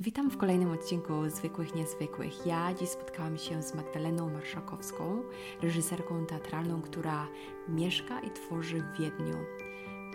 [0.00, 2.46] Witam w kolejnym odcinku Zwykłych Niezwykłych.
[2.46, 5.22] Ja dziś spotkałam się z Magdaleną Marszakowską,
[5.62, 7.28] reżyserką teatralną, która
[7.68, 9.36] mieszka i tworzy w Wiedniu.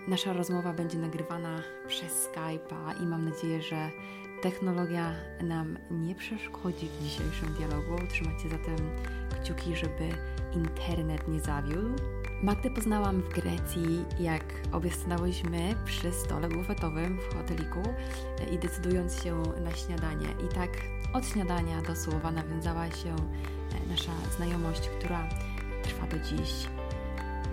[0.07, 3.91] Nasza rozmowa będzie nagrywana przez Skype'a i mam nadzieję, że
[4.41, 8.07] technologia nam nie przeszkodzi w dzisiejszym dialogu.
[8.09, 8.77] Trzymajcie zatem
[9.43, 10.09] kciuki, żeby
[10.55, 11.95] internet nie zawiódł.
[12.43, 17.83] Magdę poznałam w Grecji, jak obie stanęłyśmy przy stole bufetowym w hoteliku
[18.51, 20.27] i decydując się na śniadanie.
[20.45, 20.69] I tak
[21.13, 23.15] od śniadania do słowa nawiązała się
[23.89, 25.29] nasza znajomość, która
[25.83, 26.67] trwa do dziś.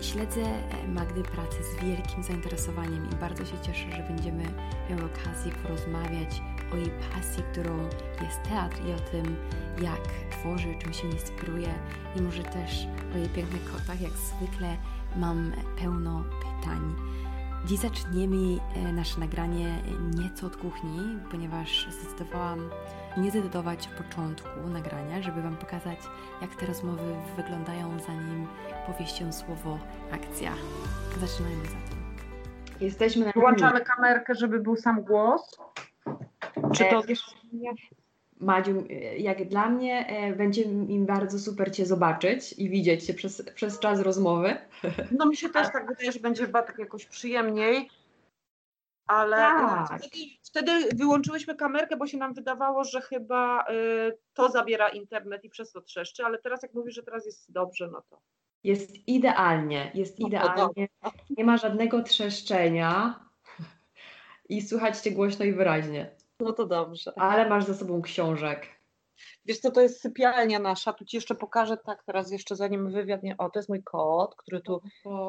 [0.00, 0.44] Śledzę
[0.88, 4.44] Magdy pracę z wielkim zainteresowaniem i bardzo się cieszę, że będziemy
[4.90, 7.78] miały okazję porozmawiać o jej pasji, którą
[8.22, 9.36] jest teatr i o tym,
[9.82, 10.00] jak
[10.30, 11.68] tworzy, czym się inspiruje
[12.16, 14.00] i może też o jej pięknych kotach.
[14.00, 14.76] Jak zwykle
[15.16, 16.94] mam pełno pytań.
[17.66, 18.58] Dziś zaczniemy
[18.92, 19.82] nasze nagranie
[20.14, 22.70] nieco od kuchni, ponieważ zdecydowałam
[23.16, 25.98] nie zedytować początku nagrania, żeby Wam pokazać,
[26.42, 28.46] jak te rozmowy wyglądają, zanim
[28.86, 29.78] powie się słowo
[30.12, 30.52] akcja.
[31.20, 31.98] Zaczynajmy zatem.
[32.80, 35.58] Jesteśmy na Włączamy kamerkę, żeby był sam głos.
[36.74, 37.22] Czy to wiesz,
[38.40, 38.84] Madziu,
[39.18, 43.78] jak dla mnie e, będzie mi bardzo super Cię zobaczyć i widzieć Cię przez, przez
[43.78, 44.56] czas rozmowy.
[45.18, 47.90] No mi się też tak wydaje, że będzie chyba tak jakoś przyjemniej.
[49.06, 49.86] Ale Tak.
[49.86, 55.50] wtedy, wtedy wyłączyłyśmy kamerkę, bo się nam wydawało, że chyba y, to zabiera internet i
[55.50, 58.20] przez to trzeszczy, ale teraz jak mówisz, że teraz jest dobrze, no to.
[58.64, 60.88] Jest idealnie, jest No idealnie.
[61.30, 63.20] Nie ma żadnego trzeszczenia
[64.48, 66.17] i słychać Cię głośno i wyraźnie.
[66.40, 67.12] No to dobrze.
[67.16, 68.66] Ale masz za sobą książek.
[69.44, 73.22] Wiesz co, to jest sypialnia nasza, tu ci jeszcze pokażę, tak, teraz jeszcze zanim wywiad,
[73.22, 74.80] nie, o, to jest mój kot, który tu,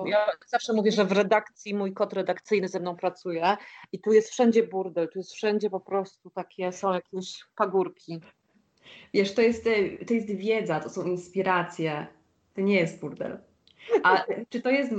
[0.05, 3.57] ja zawsze mówię, że w redakcji mój kot redakcyjny ze mną pracuje
[3.91, 8.19] i tu jest wszędzie burdel, tu jest wszędzie po prostu takie, są jakieś pagórki.
[9.13, 12.07] Wiesz, to jest, e, to jest wiedza, to są inspiracje.
[12.55, 13.39] To nie jest burdel.
[14.03, 14.91] A czy to jest,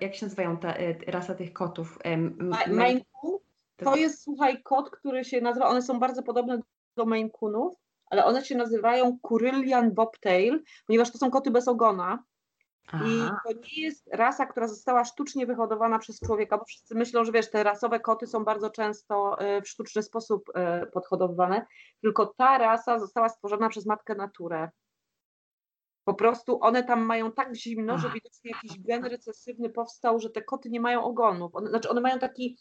[0.00, 1.98] jak się nazywają te, e, rasa tych kotów?
[2.04, 3.38] Maine- Maine Coon
[3.76, 6.60] to jest, słuchaj, kot, który się nazywa, one są bardzo podobne
[6.96, 7.74] do Maine Coonów,
[8.06, 12.24] ale one się nazywają Kurylian Bobtail, ponieważ to są koty bez ogona.
[12.92, 13.40] I Aha.
[13.46, 17.50] to nie jest rasa, która została sztucznie wyhodowana przez człowieka, bo wszyscy myślą, że wiesz,
[17.50, 21.66] te rasowe koty są bardzo często e, w sztuczny sposób e, podhodowywane,
[22.02, 24.70] tylko ta rasa została stworzona przez matkę naturę.
[26.04, 30.42] Po prostu one tam mają tak zimno, że widocznie jakiś gen recesywny powstał, że te
[30.42, 31.54] koty nie mają ogonów.
[31.54, 32.58] One, znaczy one mają taki,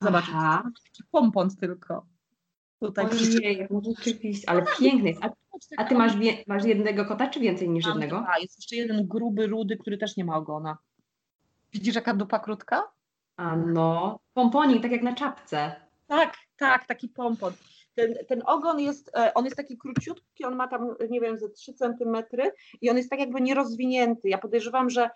[0.00, 0.62] zobacz, Aha.
[0.84, 2.06] taki pompon tylko.
[2.80, 5.24] Tutaj Ojej, no rzeczywiście, ale piękny jest.
[5.24, 5.30] A,
[5.76, 8.22] a ty masz, wie, masz jednego kota, czy więcej niż Mam jednego?
[8.22, 8.38] dwa.
[8.38, 10.78] Jest jeszcze jeden gruby, rudy, który też nie ma ogona.
[11.72, 12.82] Widzisz, jaka dupa krótka?
[13.36, 15.76] A no, pomponik, tak jak na czapce.
[16.06, 17.52] Tak, tak, taki pompon.
[17.94, 21.50] Ten, ten ogon jest, e, on jest taki króciutki, on ma tam, nie wiem, ze
[21.50, 24.28] 3 centymetry i on jest tak jakby nierozwinięty.
[24.28, 25.10] Ja podejrzewam, że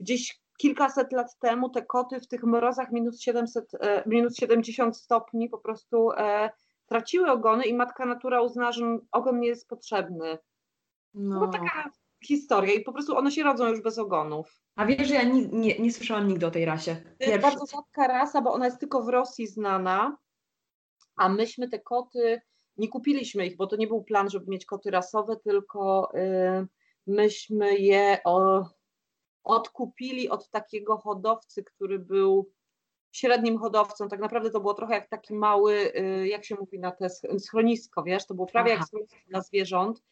[0.00, 5.48] gdzieś kilkaset lat temu te koty w tych mrozach minus, 700, e, minus 70 stopni
[5.48, 6.50] po prostu e,
[6.86, 10.38] traciły ogony i matka natura uznała, że ogon nie jest potrzebny.
[11.14, 11.40] No.
[11.40, 11.48] No.
[11.48, 11.90] taka
[12.24, 14.60] historia i po prostu one się rodzą już bez ogonów.
[14.76, 16.96] A wiesz, że ja ni, nie, nie słyszałam nigdy o tej rasie.
[16.96, 17.40] To jest Pierwszy.
[17.40, 20.16] bardzo rzadka rasa, bo ona jest tylko w Rosji znana,
[21.16, 22.40] a myśmy te koty,
[22.76, 26.66] nie kupiliśmy ich, bo to nie był plan, żeby mieć koty rasowe, tylko y,
[27.06, 28.64] myśmy je o,
[29.44, 32.50] odkupili od takiego hodowcy, który był
[33.12, 34.08] średnim hodowcą.
[34.08, 37.38] Tak naprawdę to było trochę jak taki mały, y, jak się mówi na te sch-
[37.38, 38.78] schronisko, wiesz, to było prawie Aha.
[38.80, 40.02] jak schronisko dla zwierząt.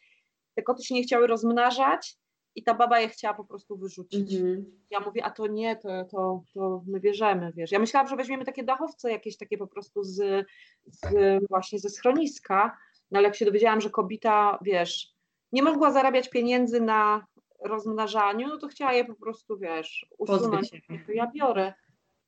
[0.54, 2.16] Te koty się nie chciały rozmnażać
[2.54, 4.34] i ta baba je chciała po prostu wyrzucić.
[4.34, 4.80] Mhm.
[4.90, 7.72] Ja mówię, a to nie, to, to, to my bierzemy, wiesz.
[7.72, 10.46] Ja myślałam, że weźmiemy takie dachowce jakieś takie po prostu z,
[10.86, 11.06] z
[11.50, 12.76] właśnie ze schroniska,
[13.10, 15.14] no ale jak się dowiedziałam, że kobieta, wiesz,
[15.52, 17.26] nie mogła zarabiać pieniędzy na
[17.64, 20.70] rozmnażaniu, no to chciała je po prostu, wiesz, usunąć.
[21.06, 21.74] To ja biorę.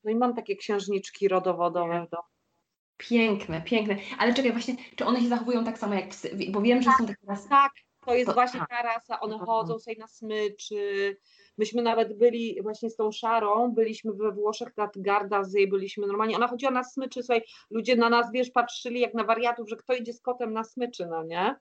[0.03, 2.07] No i mam takie księżniczki rodowodowe.
[2.11, 2.17] Do...
[2.97, 3.97] Piękne, piękne.
[4.17, 6.37] Ale czekaj, właśnie, czy one się zachowują tak samo jak psy?
[6.49, 7.49] Bo wiem, że są takie rasy.
[7.49, 7.71] Tak,
[8.05, 8.67] to jest To- właśnie aha.
[8.69, 11.17] ta rasa, one chodzą sobie na smyczy.
[11.57, 16.47] Myśmy nawet byli właśnie z tą Szarą, byliśmy we Włoszech nad Gardasee, byliśmy normalnie, ona
[16.47, 20.13] chodziła na smyczy, słuchaj, ludzie na nas, wiesz, patrzyli jak na wariatów, że kto idzie
[20.13, 21.55] z kotem na smyczy, no nie?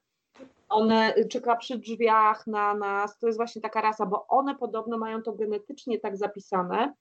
[0.69, 4.99] One y, czeka przy drzwiach na nas, to jest właśnie taka rasa, bo one podobno
[4.99, 6.95] mają to genetycznie tak zapisane,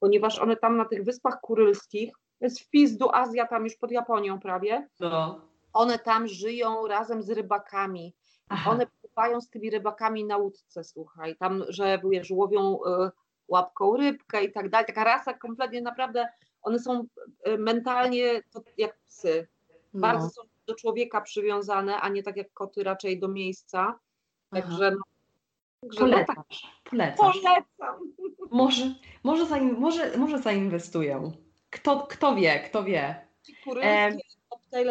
[0.00, 3.90] ponieważ one tam na tych wyspach kurylskich, to jest wpis do Azja tam już pod
[3.90, 5.40] Japonią prawie, No.
[5.72, 8.14] one tam żyją razem z rybakami.
[8.48, 8.70] Aha.
[8.70, 13.10] One pływają z tymi rybakami na łódce, słuchaj, tam, że wiesz, łowią y,
[13.48, 14.86] łapką rybkę i tak dalej.
[14.86, 16.28] Taka rasa kompletnie naprawdę,
[16.62, 17.04] one są
[17.48, 19.48] y, mentalnie to jak psy.
[19.94, 20.00] No.
[20.00, 23.98] Bardzo są do człowieka przywiązane, a nie tak jak koty raczej do miejsca.
[24.50, 25.02] Także no,
[25.82, 26.36] Także Polecasz.
[26.92, 27.16] No tak.
[27.16, 27.40] Polecasz.
[27.42, 28.12] Polecam.
[28.50, 28.94] Może,
[29.24, 31.32] może, zain, może, może zainwestuję.
[31.70, 33.26] Kto, kto wie, kto wie.
[33.42, 33.82] Ci kury,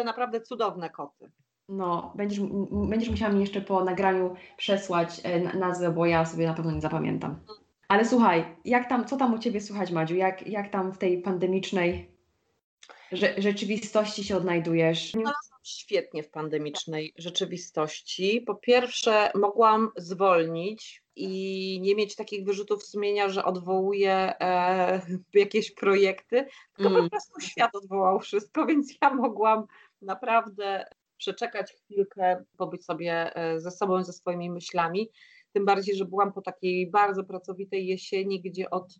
[0.04, 1.30] naprawdę cudowne koty.
[1.68, 2.40] No, będziesz,
[2.70, 6.80] będziesz musiała mi jeszcze po nagraniu przesłać e, nazwę, bo ja sobie na pewno nie
[6.80, 7.40] zapamiętam.
[7.88, 10.16] Ale słuchaj, jak tam, co tam u Ciebie słychać, Madziu?
[10.16, 12.10] Jak, jak tam w tej pandemicznej
[13.38, 15.10] rzeczywistości się odnajdujesz?
[15.10, 18.40] Znalazłam świetnie w pandemicznej rzeczywistości.
[18.40, 25.00] Po pierwsze, mogłam zwolnić i nie mieć takich wyrzutów sumienia, że odwołuję e,
[25.34, 27.04] jakieś projekty, tylko mm.
[27.04, 29.66] po prostu świat odwołał wszystko, więc ja mogłam
[30.02, 30.84] naprawdę
[31.16, 35.10] przeczekać chwilkę, pobyć sobie e, ze sobą, ze swoimi myślami.
[35.52, 38.98] Tym bardziej, że byłam po takiej bardzo pracowitej jesieni, gdzie od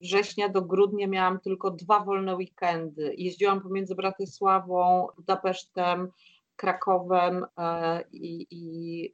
[0.00, 3.14] września do grudnia miałam tylko dwa wolne weekendy.
[3.18, 6.08] Jeździłam pomiędzy Bratysławą, Budapesztem,
[6.56, 9.12] Krakowem e, i, i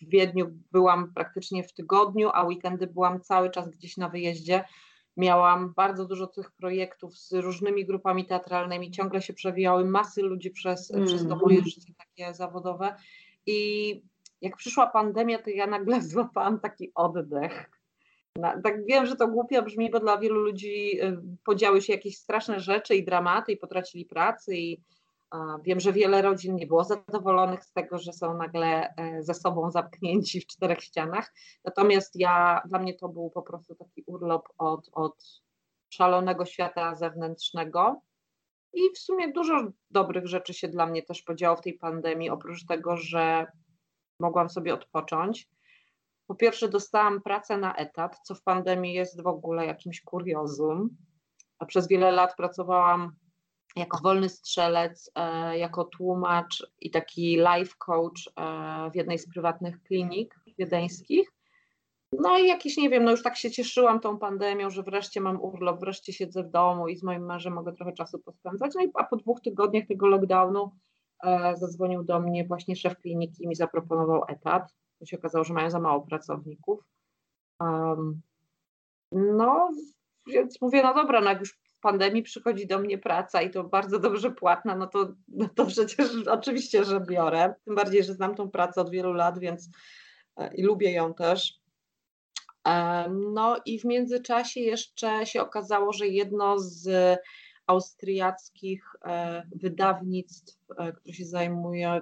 [0.00, 4.64] w Wiedniu byłam praktycznie w tygodniu, a weekendy byłam cały czas gdzieś na wyjeździe.
[5.16, 10.90] Miałam bardzo dużo tych projektów z różnymi grupami teatralnymi, ciągle się przewijały masy ludzi przez,
[10.90, 11.06] mm.
[11.06, 12.96] przez to moje życie takie zawodowe.
[13.46, 14.02] I
[14.40, 17.70] jak przyszła pandemia, to ja nagle złapałam taki oddech.
[18.64, 22.60] Tak wiem, że to głupio brzmi, bo dla wielu ludzi y, podziały się jakieś straszne
[22.60, 24.80] rzeczy i dramaty i potracili pracy i
[25.64, 29.70] Wiem, że wiele rodzin nie było zadowolonych z tego, że są nagle e, ze sobą
[29.70, 31.32] zamknięci w czterech ścianach.
[31.64, 35.42] Natomiast ja, dla mnie to był po prostu taki urlop od, od
[35.88, 38.00] szalonego świata zewnętrznego.
[38.72, 42.66] I w sumie dużo dobrych rzeczy się dla mnie też podziało w tej pandemii, oprócz
[42.66, 43.46] tego, że
[44.20, 45.48] mogłam sobie odpocząć.
[46.26, 50.96] Po pierwsze, dostałam pracę na etat, co w pandemii jest w ogóle jakimś kuriozum.
[51.58, 53.16] A przez wiele lat pracowałam
[53.76, 59.82] jako wolny strzelec, e, jako tłumacz i taki life coach e, w jednej z prywatnych
[59.82, 61.32] klinik wiedeńskich.
[62.12, 65.42] No i jakiś, nie wiem, no już tak się cieszyłam tą pandemią, że wreszcie mam
[65.42, 68.72] urlop, wreszcie siedzę w domu i z moim mężem mogę trochę czasu pospędzać.
[68.74, 70.70] No i a po dwóch tygodniach tego lockdownu
[71.24, 74.74] e, zadzwonił do mnie właśnie szef kliniki i mi zaproponował etat.
[74.98, 76.80] To się okazało, że mają za mało pracowników.
[77.60, 78.20] Um,
[79.12, 79.70] no,
[80.26, 83.98] więc mówię, no dobra, no jak już pandemii przychodzi do mnie praca i to bardzo
[83.98, 87.54] dobrze płatna, no to, no to przecież oczywiście, że biorę.
[87.64, 89.70] Tym bardziej, że znam tą pracę od wielu lat, więc
[90.36, 91.60] e, i lubię ją też.
[92.68, 97.18] E, no i w międzyczasie jeszcze się okazało, że jedno z
[97.66, 100.56] austriackich e, wydawnictw,
[100.96, 102.00] które się zajmuje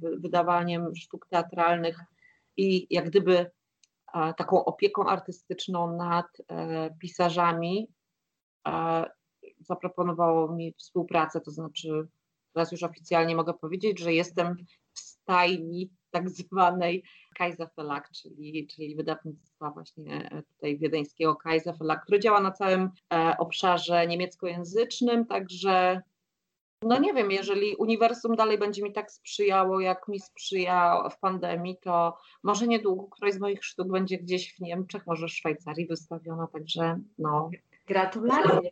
[0.00, 2.00] wydawaniem sztuk teatralnych
[2.56, 3.50] i jak gdyby
[4.36, 6.26] taką opieką artystyczną nad
[7.00, 7.88] pisarzami,
[9.60, 12.08] zaproponowało mi współpracę, to znaczy
[12.52, 14.56] teraz już oficjalnie mogę powiedzieć, że jestem
[14.94, 17.02] w stajni tak zwanej
[17.34, 17.68] Kaiser
[18.22, 24.06] czyli, czyli wydawnictwa właśnie e, tutaj wiedeńskiego Kaiser Verlag, które działa na całym e, obszarze
[24.06, 26.02] niemieckojęzycznym, także
[26.82, 31.76] no nie wiem, jeżeli uniwersum dalej będzie mi tak sprzyjało, jak mi sprzyja w pandemii,
[31.82, 36.46] to może niedługo któraś z moich sztuk będzie gdzieś w Niemczech, może w Szwajcarii wystawiona,
[36.46, 37.50] także no
[37.88, 38.70] Gratulacje.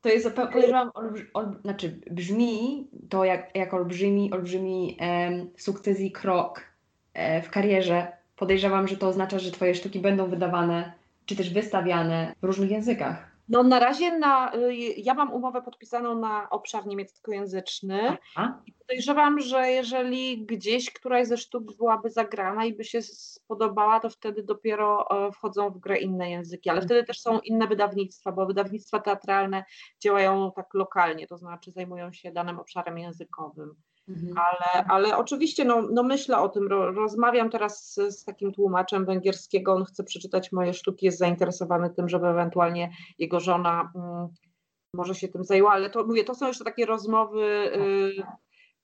[0.00, 0.90] To jest, podejrzewam,
[1.34, 6.71] ol, znaczy brzmi to jak, jak olbrzymi, olbrzymi e, sukces i krok
[7.42, 8.12] w karierze.
[8.36, 10.92] Podejrzewam, że to oznacza, że Twoje sztuki będą wydawane
[11.26, 13.32] czy też wystawiane w różnych językach.
[13.48, 18.62] No na razie na, y, ja mam umowę podpisaną na obszar niemieckojęzyczny Aha.
[18.66, 24.10] i podejrzewam, że jeżeli gdzieś któraś ze sztuk byłaby zagrana i by się spodobała, to
[24.10, 28.46] wtedy dopiero e, wchodzą w grę inne języki, ale wtedy też są inne wydawnictwa, bo
[28.46, 29.64] wydawnictwa teatralne
[30.02, 33.74] działają tak lokalnie, to znaczy zajmują się danym obszarem językowym.
[34.12, 34.34] Mhm.
[34.38, 39.72] Ale, ale oczywiście no, no myślę o tym, rozmawiam teraz z, z, takim tłumaczem węgierskiego,
[39.72, 44.28] on chce przeczytać moje sztuki, jest zainteresowany tym, żeby ewentualnie jego żona mm,
[44.94, 48.22] może się tym zajęła, ale to mówię, to są jeszcze takie rozmowy y,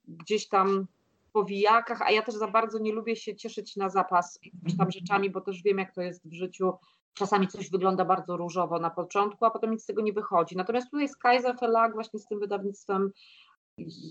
[0.09, 0.87] gdzieś tam
[1.33, 4.41] po wijakach, a ja też za bardzo nie lubię się cieszyć na zapas
[4.79, 6.73] tam rzeczami, bo też wiem jak to jest w życiu,
[7.15, 10.57] czasami coś wygląda bardzo różowo na początku, a potem nic z tego nie wychodzi.
[10.57, 13.11] Natomiast tutaj z Kaiser Verlag właśnie z tym wydawnictwem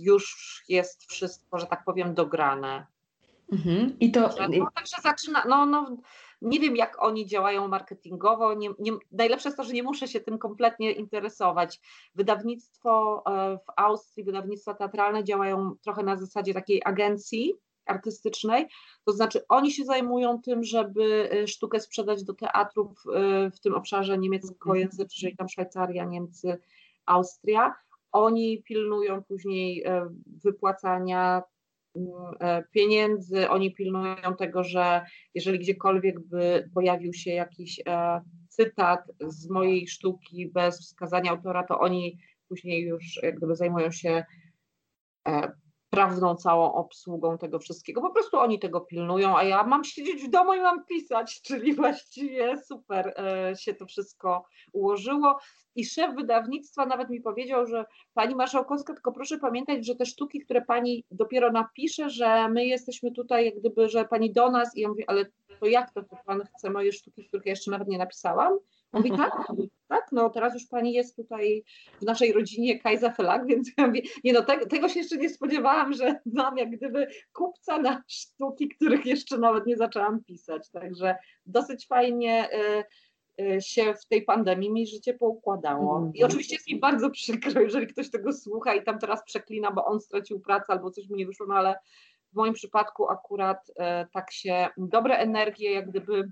[0.01, 2.85] już jest wszystko, że tak powiem, dograne.
[3.51, 3.99] Mhm.
[3.99, 4.29] I to.
[4.59, 5.97] No, także zaczyna, no, no,
[6.41, 8.53] nie wiem, jak oni działają marketingowo.
[8.53, 11.79] Nie, nie, najlepsze jest to, że nie muszę się tym kompletnie interesować.
[12.15, 17.53] Wydawnictwo e, w Austrii, wydawnictwa teatralne działają trochę na zasadzie takiej agencji
[17.85, 18.67] artystycznej,
[19.05, 23.75] to znaczy oni się zajmują tym, żeby e, sztukę sprzedać do teatrów e, w tym
[23.75, 26.57] obszarze niemieckojęzycznym, czyli tam Szwajcaria, Niemcy,
[27.05, 27.75] Austria,
[28.11, 30.09] oni pilnują później e,
[30.43, 31.41] wypłacania
[31.95, 32.07] mm,
[32.39, 35.01] e, pieniędzy, oni pilnują tego, że
[35.35, 41.79] jeżeli gdziekolwiek by pojawił się jakiś e, cytat z mojej sztuki bez wskazania autora, to
[41.79, 42.17] oni
[42.49, 44.23] później już jak gdyby zajmują się
[45.89, 48.01] prawną całą obsługą tego wszystkiego.
[48.01, 51.73] Po prostu oni tego pilnują, a ja mam siedzieć w domu i mam pisać, czyli
[51.75, 53.13] właściwie super
[53.57, 55.39] się to wszystko ułożyło.
[55.75, 60.39] I szef wydawnictwa nawet mi powiedział, że pani marszałkowska, tylko proszę pamiętać, że te sztuki,
[60.39, 64.81] które pani dopiero napisze, że my jesteśmy tutaj, jak gdyby, że pani do nas i
[64.81, 65.25] ja mówię, ale
[65.59, 68.57] to jak to, to pan chce moje sztuki, których ja jeszcze nawet nie napisałam?
[68.93, 69.31] Mówi tak,
[69.87, 71.63] tak, no teraz już pani jest tutaj
[72.01, 75.29] w naszej rodzinie Kajza Felag, więc ja mówię, nie no, tego, tego się jeszcze nie
[75.29, 81.15] spodziewałam, że mam jak gdyby kupca na sztuki, których jeszcze nawet nie zaczęłam pisać, także
[81.45, 82.83] dosyć fajnie y,
[83.41, 85.99] Y, się w tej pandemii mi życie poukładało.
[85.99, 86.25] I mhm.
[86.25, 89.99] oczywiście jest mi bardzo przykro, jeżeli ktoś tego słucha i tam teraz przeklina, bo on
[89.99, 91.75] stracił pracę albo coś mu nie wyszło, no ale
[92.33, 96.31] w moim przypadku akurat e, tak się dobre energie jak gdyby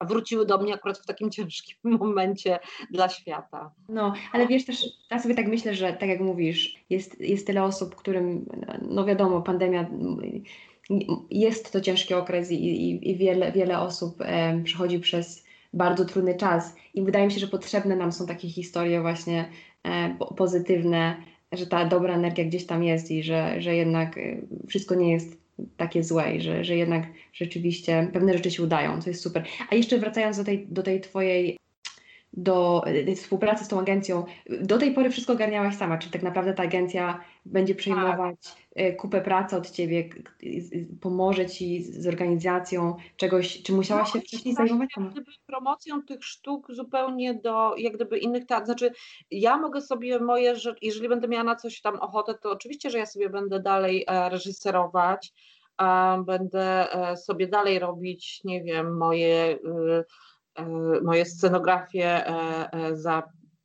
[0.00, 2.58] wróciły do mnie akurat w takim ciężkim momencie
[2.90, 3.74] dla świata.
[3.88, 7.62] No, ale wiesz też, ja sobie tak myślę, że tak jak mówisz, jest, jest tyle
[7.62, 8.46] osób, którym,
[8.82, 9.86] no wiadomo, pandemia
[11.30, 16.34] jest to ciężki okres i, i, i wiele, wiele osób e, przechodzi przez bardzo trudny
[16.34, 16.76] czas.
[16.94, 19.48] I wydaje mi się, że potrzebne nam są takie historie właśnie
[19.82, 21.16] e, pozytywne,
[21.52, 25.43] że ta dobra energia gdzieś tam jest i że, że jednak e, wszystko nie jest
[25.76, 29.44] takie złe i że, że jednak rzeczywiście pewne rzeczy się udają, co jest super.
[29.70, 31.56] A jeszcze wracając do tej, do tej twojej
[32.36, 34.24] do y, współpracy z tą agencją.
[34.60, 38.36] Do tej pory wszystko ogarniałaś sama, czy tak naprawdę ta agencja będzie przejmować
[38.74, 38.96] tak.
[38.96, 40.08] kupę pracy od ciebie,
[41.00, 44.90] pomoże ci z organizacją czegoś, czy musiałaś no, się wcześniej tak, zajmować?
[44.96, 48.90] Jak gdyby promocją tych sztuk zupełnie do jak gdyby innych teatrów, znaczy
[49.30, 52.98] ja mogę sobie moje, że jeżeli będę miała na coś tam ochotę, to oczywiście, że
[52.98, 55.32] ja sobie będę dalej e, reżyserować,
[56.26, 60.04] będę e, sobie dalej robić, nie wiem, moje y, E,
[61.02, 63.22] moje scenografie e, e, za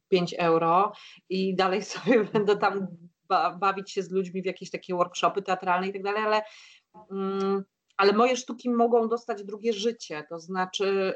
[0.10, 0.92] 5 euro
[1.30, 2.88] i dalej sobie będę tam
[3.60, 6.42] bawić się z ludźmi w jakieś takie workshopy teatralne i tak dalej, ale,
[7.12, 7.64] mm,
[7.98, 11.14] ale moje sztuki mogą dostać drugie życie, to znaczy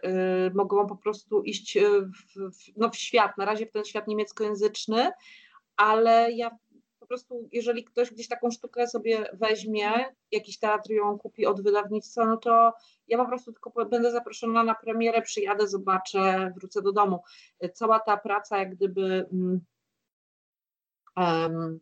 [0.48, 5.12] y, mogą po prostu iść w, no, w świat, na razie w ten świat niemieckojęzyczny,
[5.76, 6.52] ale ja
[7.14, 9.92] prostu, jeżeli ktoś gdzieś taką sztukę sobie weźmie,
[10.32, 12.74] jakiś teatr ją kupi od wydawnictwa, no to
[13.08, 17.20] ja po prostu tylko będę zaproszona na premierę, przyjadę, zobaczę, wrócę do domu.
[17.74, 19.30] Cała ta praca, jak gdyby,
[21.16, 21.80] um,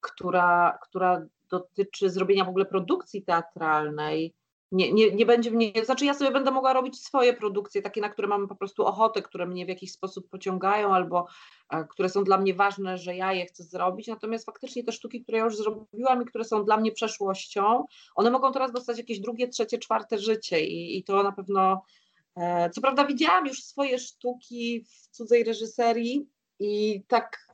[0.00, 4.34] która, która dotyczy zrobienia w ogóle produkcji teatralnej,
[4.72, 8.08] nie, nie, nie będzie mnie, znaczy ja sobie będę mogła robić swoje produkcje, takie, na
[8.08, 11.26] które mam po prostu ochotę, które mnie w jakiś sposób pociągają albo
[11.70, 15.22] e, które są dla mnie ważne, że ja je chcę zrobić, natomiast faktycznie te sztuki,
[15.22, 17.84] które ja już zrobiłam i które są dla mnie przeszłością,
[18.14, 21.82] one mogą teraz dostać jakieś drugie, trzecie, czwarte życie i, i to na pewno,
[22.36, 26.26] e, co prawda widziałam już swoje sztuki w cudzej reżyserii
[26.58, 27.50] i tak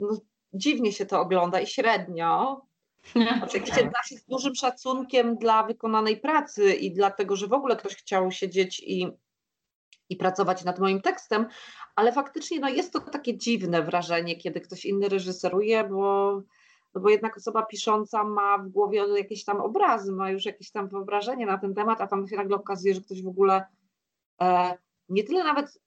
[0.00, 0.20] no,
[0.52, 2.60] dziwnie się to ogląda i średnio,
[3.44, 8.80] Oczywiście z dużym szacunkiem dla wykonanej pracy i dlatego, że w ogóle ktoś chciał siedzieć
[8.80, 9.08] i,
[10.08, 11.46] i pracować nad moim tekstem,
[11.96, 16.32] ale faktycznie no, jest to takie dziwne wrażenie, kiedy ktoś inny reżyseruje, bo,
[16.94, 20.88] no bo jednak osoba pisząca ma w głowie jakieś tam obrazy, ma już jakieś tam
[20.88, 23.66] wyobrażenie na ten temat, a tam się nagle okazuje, że ktoś w ogóle
[24.40, 24.78] e,
[25.08, 25.78] nie tyle nawet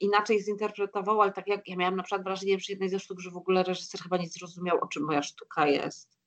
[0.00, 3.30] inaczej zinterpretował, ale tak jak ja miałam na przykład wrażenie przy jednej ze sztuk, że
[3.30, 6.18] w ogóle reżyser chyba nie zrozumiał, o czym moja sztuka jest.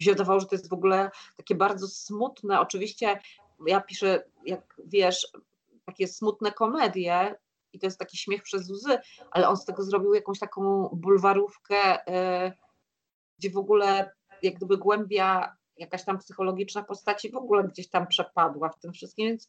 [0.00, 2.60] Mi się że to jest w ogóle takie bardzo smutne.
[2.60, 3.20] Oczywiście
[3.66, 5.28] ja piszę, jak wiesz,
[5.84, 7.34] takie smutne komedie
[7.72, 8.98] i to jest taki śmiech przez łzy,
[9.30, 12.52] ale on z tego zrobił jakąś taką bulwarówkę, yy,
[13.38, 14.10] gdzie w ogóle
[14.42, 19.26] jak gdyby głębia jakaś tam psychologiczna postaci w ogóle gdzieś tam przepadła w tym wszystkim,
[19.26, 19.48] więc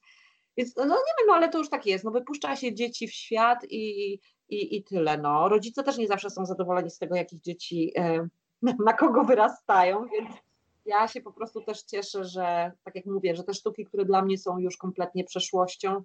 [0.58, 2.04] więc no nie wiem, no ale to już tak jest.
[2.04, 4.14] No wypuszcza się dzieci w świat i,
[4.50, 5.18] i, i tyle.
[5.18, 5.50] No.
[5.50, 8.28] Rodzice też nie zawsze są zadowoleni z tego, jakich dzieci e,
[8.86, 10.30] na kogo wyrastają, więc
[10.86, 14.22] ja się po prostu też cieszę, że tak jak mówię, że te sztuki, które dla
[14.22, 16.04] mnie są już kompletnie przeszłością,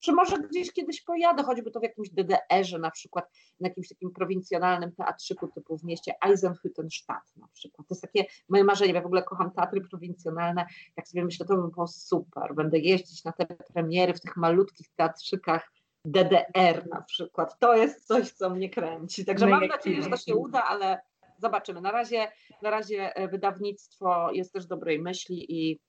[0.00, 4.10] że może gdzieś kiedyś pojadę, choćby to w jakimś DDR-ze na przykład, na jakimś takim
[4.10, 7.88] prowincjonalnym teatrzyku typu w mieście Eisenhüttenstadt na przykład.
[7.88, 11.56] To jest takie moje marzenie, ja w ogóle kocham teatry prowincjonalne, jak sobie myślę, to
[11.56, 15.72] by było super, będę jeździć na te premiery w tych malutkich teatrzykach
[16.04, 17.58] DDR na przykład.
[17.58, 19.24] To jest coś, co mnie kręci.
[19.24, 21.00] Także mam nadzieję, że to się uda, ale
[21.38, 21.80] zobaczymy.
[21.80, 22.32] Na razie,
[22.62, 25.80] na razie e, wydawnictwo jest też dobrej myśli i,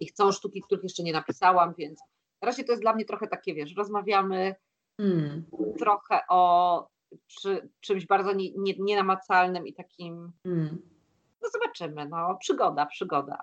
[0.00, 2.00] i chcą sztuki, których jeszcze nie napisałam, więc
[2.44, 4.54] na razie to jest dla mnie trochę takie, wiesz, rozmawiamy
[5.00, 5.44] hmm.
[5.78, 6.88] trochę o
[7.26, 10.32] czy, czymś bardzo nie, nie, nienamacalnym i takim.
[10.44, 10.82] Mm.
[11.42, 13.38] No zobaczymy, no przygoda, przygoda.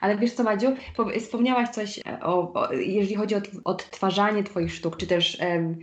[0.00, 0.76] Ale wiesz co, Madziu,
[1.20, 5.78] wspomniałaś coś o, o jeżeli chodzi o odtwarzanie Twoich sztuk, czy też um,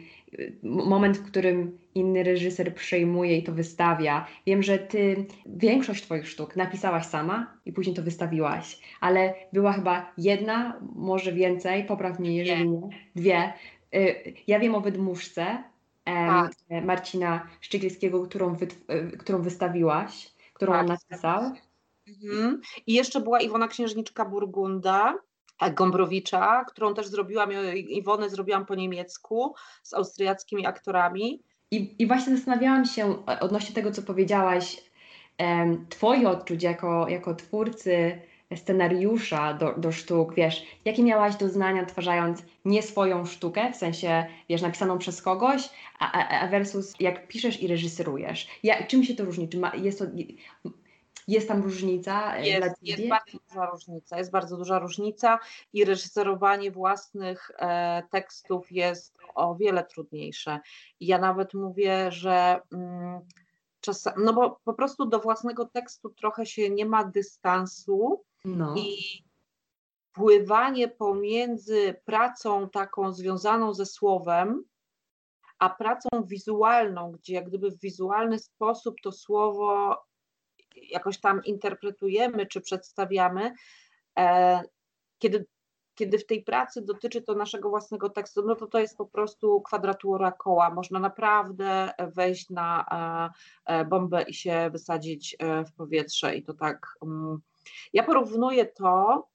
[0.63, 4.27] moment, w którym inny reżyser przejmuje i to wystawia.
[4.45, 10.13] Wiem, że ty większość twoich sztuk napisałaś sama i później to wystawiłaś, ale była chyba
[10.17, 13.53] jedna, może więcej, popraw mnie, jeżeli nie, dwie.
[13.95, 15.63] Y, ja wiem o wydmuszce
[16.03, 16.51] tak.
[16.85, 20.81] Marcina Szczygielskiego, którą, wy, y, którą wystawiłaś, którą tak.
[20.81, 21.51] on napisał.
[22.07, 22.61] Mhm.
[22.87, 25.15] I jeszcze była Iwona Księżniczka Burgunda,
[25.73, 31.43] Gombrowicza, którą też zrobiłam, Iwonę zrobiłam po niemiecku z austriackimi aktorami.
[31.71, 34.77] I, I właśnie zastanawiałam się odnośnie tego, co powiedziałaś,
[35.89, 38.21] Twoje odczuć jako, jako twórcy
[38.55, 44.61] scenariusza do, do sztuk, wiesz, jakie miałaś doznania twarzając nie swoją sztukę, w sensie, wiesz,
[44.61, 48.47] napisaną przez kogoś, a, a versus jak piszesz i reżyserujesz.
[48.63, 49.49] Ja, czym się to różni?
[49.49, 50.05] Czy ma, jest to
[51.29, 52.37] jest tam różnica?
[52.37, 54.17] E, jest, jest bardzo duża różnica.
[54.17, 55.39] Jest bardzo duża różnica
[55.73, 60.59] i reżyserowanie własnych e, tekstów jest o wiele trudniejsze.
[60.99, 63.19] ja nawet mówię, że mm,
[63.81, 68.75] czasem, no bo po prostu do własnego tekstu trochę się nie ma dystansu no.
[68.77, 69.23] i
[70.11, 74.63] pływanie pomiędzy pracą taką związaną ze słowem,
[75.59, 79.97] a pracą wizualną, gdzie jak gdyby w wizualny sposób to słowo
[80.89, 83.53] jakoś tam interpretujemy czy przedstawiamy,
[84.19, 84.61] e,
[85.17, 85.45] kiedy,
[85.95, 89.61] kiedy w tej pracy dotyczy to naszego własnego tekstu, no to to jest po prostu
[89.61, 90.69] kwadratura koła.
[90.69, 92.85] Można naprawdę wejść na
[93.65, 96.87] e, e, bombę i się wysadzić w powietrze i to tak.
[97.03, 97.39] Mm.
[97.93, 99.27] Ja porównuję to,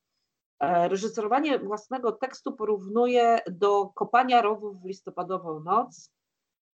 [0.61, 6.11] reżyserowanie własnego tekstu porównuję do kopania rowów w listopadową noc.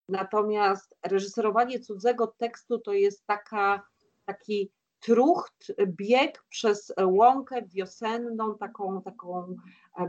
[0.09, 3.87] Natomiast reżyserowanie cudzego tekstu to jest taka
[4.33, 9.55] taki trucht, bieg przez łąkę wiosenną, taką, taką,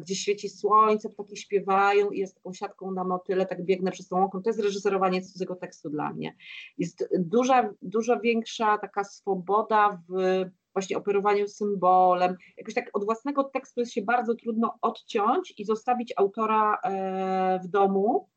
[0.00, 4.16] gdzie świeci słońce, ptaki śpiewają i jest taką siatką na motyle, tak biegnę przez tą
[4.16, 4.40] łąkę.
[4.42, 6.36] To jest reżyserowanie cudzego tekstu dla mnie.
[6.78, 12.36] Jest duża, dużo większa taka swoboda w właśnie operowaniu symbolem.
[12.56, 17.68] Jakoś tak od własnego tekstu jest się bardzo trudno odciąć i zostawić autora e, w
[17.68, 18.28] domu,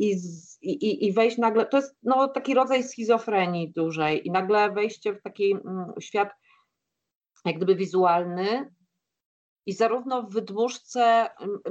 [0.00, 0.16] i,
[0.62, 5.22] i, i wejść nagle, to jest no, taki rodzaj schizofrenii dużej i nagle wejście w
[5.22, 6.30] taki mm, świat
[7.44, 8.70] jak gdyby wizualny
[9.66, 11.26] i zarówno w wydmuszce,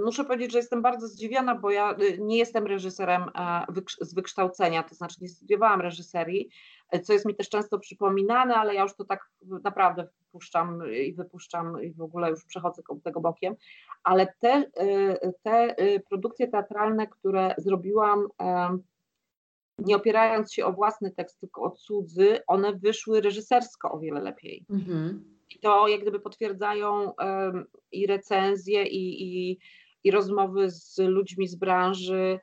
[0.05, 3.65] muszę powiedzieć, że jestem bardzo zdziwiona, bo ja y, nie jestem reżyserem e,
[4.01, 6.49] z wykształcenia, to znaczy nie studiowałam reżyserii,
[7.03, 11.83] co jest mi też często przypominane, ale ja już to tak naprawdę wpuszczam i wypuszczam
[11.83, 13.55] i w ogóle już przechodzę tego bokiem,
[14.03, 14.63] ale te,
[15.23, 18.27] y, te y, produkcje teatralne, które zrobiłam
[19.79, 24.65] nie opierając się o własny tekst, tylko o cudzy, one wyszły reżysersko o wiele lepiej.
[24.69, 25.38] Mhm.
[25.61, 27.13] To jak gdyby potwierdzają
[27.91, 29.59] i recenzje, i, i,
[30.03, 32.39] i rozmowy z ludźmi z branży.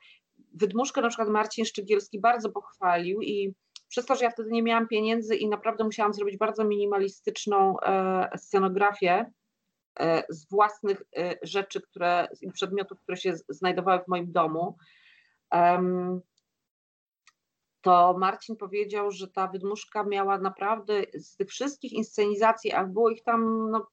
[0.54, 3.54] Wydmuszkę na przykład Marcin Szczygielski bardzo pochwalił i
[3.88, 8.28] przez to, że ja wtedy nie miałam pieniędzy i naprawdę musiałam zrobić bardzo minimalistyczną e,
[8.38, 9.32] scenografię
[10.00, 14.76] e, z własnych e, rzeczy, które, przedmiotów, które się znajdowały w moim domu,
[17.80, 23.22] to Marcin powiedział, że ta wydmuszka miała naprawdę z tych wszystkich inscenizacji, a było ich
[23.22, 23.86] tam no,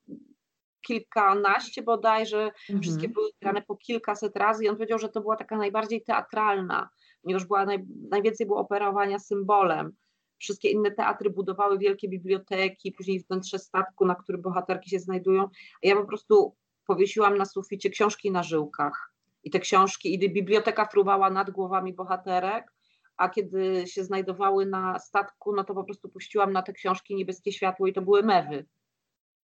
[0.84, 2.82] kilkanaście bodajże, mhm.
[2.82, 6.90] wszystkie były grane po kilkaset razy i on powiedział, że to była taka najbardziej teatralna,
[7.22, 9.92] ponieważ była naj, najwięcej było operowania symbolem.
[10.38, 15.88] Wszystkie inne teatry budowały wielkie biblioteki, później wnętrze statku, na którym bohaterki się znajdują, a
[15.88, 16.56] ja po prostu
[16.88, 19.14] powiesiłam na suficie książki na żyłkach.
[19.44, 22.73] I te książki, i biblioteka fruwała nad głowami bohaterek,
[23.18, 27.52] a kiedy się znajdowały na statku, no to po prostu puściłam na te książki niebieskie
[27.52, 28.66] światło i to były mewy.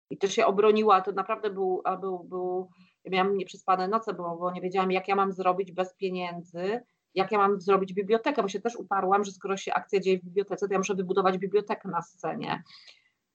[0.10, 2.70] I to się obroniła, to naprawdę był, był, był
[3.04, 6.82] ja miałam nieprzespane noce, bo, bo nie wiedziałam, jak ja mam zrobić bez pieniędzy,
[7.16, 10.24] jak ja mam zrobić bibliotekę, bo się też uparłam, że skoro się akcja dzieje w
[10.24, 12.64] bibliotece, to ja muszę wybudować bibliotekę na scenie.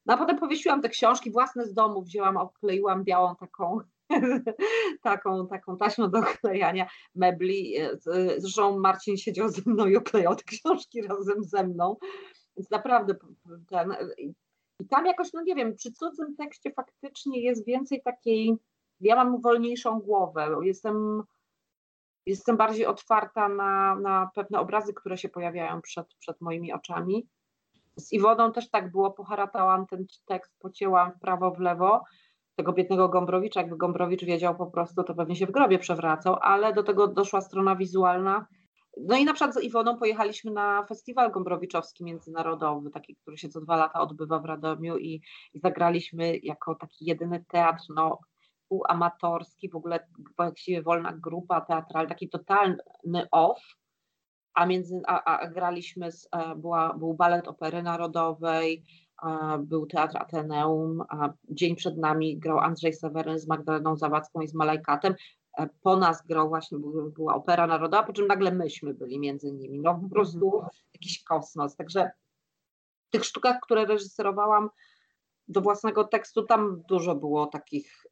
[0.07, 3.81] No a potem powiesiłam te książki własne z domu, wzięłam, okleiłam białą taką,
[5.03, 7.75] taką, taką taśmą do oklejania mebli.
[8.37, 11.97] Zresztą Marcin siedział ze mną i oklejał te książki razem ze mną.
[12.57, 13.14] Więc naprawdę
[13.69, 13.97] ten,
[14.79, 18.57] i tam jakoś, no nie wiem, przy cudzym tekście faktycznie jest więcej takiej,
[19.01, 21.23] ja mam wolniejszą głowę, jestem
[22.27, 27.29] jestem bardziej otwarta na, na pewne obrazy, które się pojawiają przed, przed moimi oczami.
[27.97, 32.05] Z Iwoną też tak było, poharatałam ten tekst, pocięłam w prawo, w lewo,
[32.57, 36.73] tego biednego Gombrowicza, jakby Gombrowicz wiedział po prostu, to pewnie się w grobie przewracał, ale
[36.73, 38.47] do tego doszła strona wizualna.
[39.01, 43.61] No i na przykład z Iwoną pojechaliśmy na festiwal Gombrowiczowski międzynarodowy, taki, który się co
[43.61, 45.21] dwa lata odbywa w Radomiu i,
[45.55, 48.19] i zagraliśmy jako taki jedyny teatr, no
[48.69, 53.62] półamatorski, w ogóle właściwie wolna grupa teatralna, taki totalny off,
[54.55, 58.85] a, między, a, a graliśmy, z, e, była, był balet Opery Narodowej,
[59.59, 64.55] był Teatr Ateneum, a dzień przed nami grał Andrzej Seweryn z Magdaleną Zawadzką i z
[64.55, 65.14] Malajkatem,
[65.59, 66.79] e, po nas grał właśnie,
[67.14, 70.62] była Opera Narodowa, po czym nagle myśmy byli między nimi, no po prostu
[70.94, 72.11] jakiś kosmos, także
[73.09, 74.70] w tych sztukach, które reżyserowałam
[75.48, 78.07] do własnego tekstu, tam dużo było takich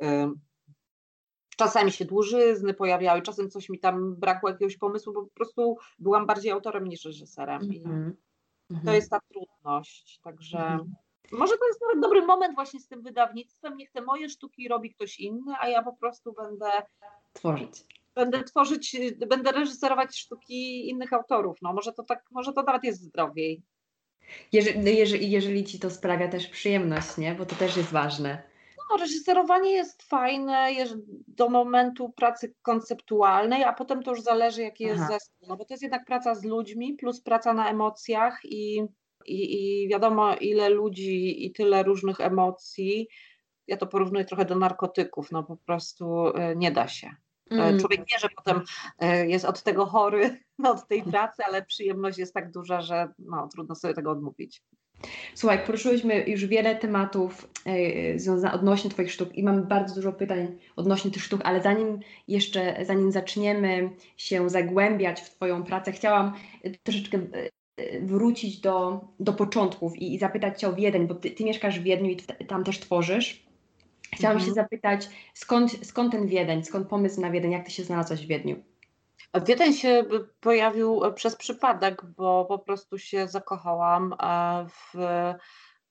[1.56, 6.26] czasami się dłużyzny pojawiały, czasem coś mi tam brakło jakiegoś pomysłu, bo po prostu byłam
[6.26, 7.62] bardziej autorem niż reżyserem.
[7.62, 8.12] Mm -hmm.
[8.72, 8.96] To mhm.
[8.96, 10.20] jest ta trudność.
[10.24, 10.84] Także -hmm.
[11.32, 13.76] może to jest nawet dobry moment właśnie z tym wydawnictwem.
[13.76, 16.70] Niech te moje sztuki robi ktoś inny, a ja po prostu będę
[17.32, 17.84] tworzyć.
[18.14, 21.58] Będę tworzyć, będę reżyserować sztuki innych autorów.
[21.62, 23.62] No może to tak, może to nawet jest zdrowiej.
[24.52, 27.34] Jeżeli, jeżeli, jeżeli ci to sprawia też przyjemność, nie?
[27.34, 28.51] Bo to też jest ważne.
[28.92, 30.68] No, reżyserowanie jest fajne
[31.28, 35.12] do momentu pracy konceptualnej, a potem to już zależy, jaki jest Aha.
[35.12, 35.48] zespół.
[35.48, 38.82] No bo to jest jednak praca z ludźmi, plus praca na emocjach i,
[39.26, 43.08] i, i wiadomo, ile ludzi i tyle różnych emocji.
[43.66, 47.10] Ja to porównuję trochę do narkotyków, no po prostu e, nie da się.
[47.50, 47.78] Mm.
[47.78, 48.62] Człowiek wie, że potem
[48.98, 53.48] e, jest od tego chory, od tej pracy, ale przyjemność jest tak duża, że no,
[53.48, 54.62] trudno sobie tego odmówić.
[55.34, 61.10] Słuchaj, poruszyłyśmy już wiele tematów yy, odnośnie Twoich sztuk i mam bardzo dużo pytań odnośnie
[61.10, 66.32] tych sztuk, ale zanim jeszcze, zanim zaczniemy się zagłębiać w Twoją pracę, chciałam
[66.82, 71.44] troszeczkę e, wrócić do, do początków i, i zapytać Cię o Wiedeń, bo ty, ty
[71.44, 72.16] mieszkasz w Wiedniu i
[72.48, 73.46] tam też tworzysz.
[74.14, 74.50] Chciałam mhm.
[74.50, 78.28] się zapytać, skąd, skąd ten Wiedeń, skąd pomysł na Wiedeń, jak Ty się znalazłaś w
[78.28, 78.71] Wiedniu?
[79.46, 80.04] Wiedeń się
[80.40, 84.94] pojawił e, przez przypadek, bo po prostu się zakochałam e, w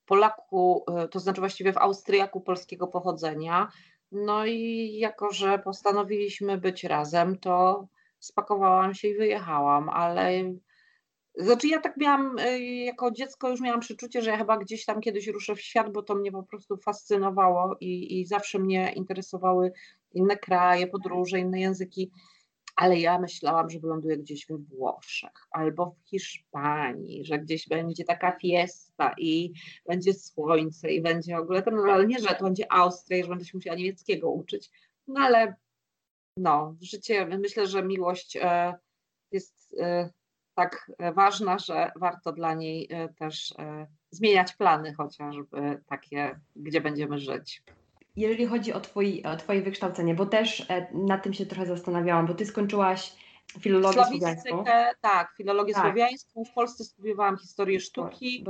[0.05, 3.71] Polaku, e, to znaczy właściwie w Austriaku polskiego pochodzenia.
[4.11, 7.87] No i jako, że postanowiliśmy być razem, to
[8.19, 10.31] spakowałam się i wyjechałam, ale
[11.35, 12.35] znaczy ja tak miałam,
[12.85, 16.03] jako dziecko już miałam przeczucie, że ja chyba gdzieś tam kiedyś ruszę w świat, bo
[16.03, 19.71] to mnie po prostu fascynowało i, i zawsze mnie interesowały
[20.13, 22.11] inne kraje, podróże, inne języki
[22.81, 28.31] ale ja myślałam, że wyląduję gdzieś we Włoszech albo w Hiszpanii, że gdzieś będzie taka
[28.39, 29.53] fiesta i
[29.85, 33.45] będzie słońce i będzie w ogóle ten, ale nie, że to będzie Austria, że będę
[33.45, 34.69] się musiała niemieckiego uczyć,
[35.07, 35.55] no ale
[36.37, 38.73] no, życie, myślę, że miłość e,
[39.31, 40.09] jest e,
[40.55, 43.53] tak ważna, że warto dla niej e, też
[44.11, 47.63] zmieniać plany chociażby takie, gdzie będziemy żyć
[48.15, 52.27] jeżeli chodzi o, twój, o Twoje wykształcenie, bo też e, nad tym się trochę zastanawiałam,
[52.27, 53.13] bo Ty skończyłaś
[53.59, 54.63] filologię słowiańską.
[55.01, 55.83] Tak, filologię tak.
[55.83, 56.43] słowiańską.
[56.45, 58.45] W Polsce studiowałam historię sztuki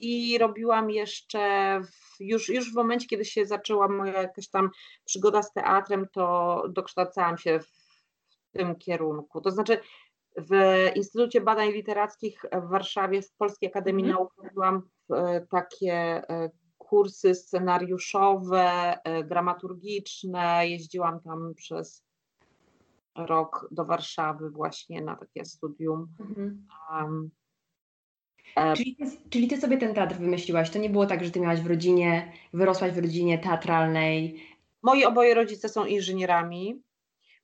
[0.00, 4.70] i robiłam jeszcze w, już, już w momencie, kiedy się zaczęła moja jakaś tam
[5.04, 7.70] przygoda z teatrem, to dokształcałam się w
[8.52, 9.40] tym kierunku.
[9.40, 9.78] To znaczy
[10.36, 10.50] w
[10.94, 14.16] Instytucie Badań Literackich w Warszawie, w Polskiej Akademii mm.
[14.16, 15.92] Nauk robiłam e, takie
[16.28, 16.50] e,
[16.84, 20.68] kursy scenariuszowe, e, dramaturgiczne.
[20.68, 22.04] Jeździłam tam przez
[23.16, 26.08] rok do Warszawy właśnie na takie studium.
[26.20, 26.66] Mhm.
[26.92, 27.30] Um,
[28.76, 30.70] czyli, ty, czyli ty sobie ten teatr wymyśliłaś?
[30.70, 34.42] To nie było tak, że ty miałaś w rodzinie, wyrosłaś w rodzinie teatralnej?
[34.82, 36.82] Moi oboje rodzice są inżynierami.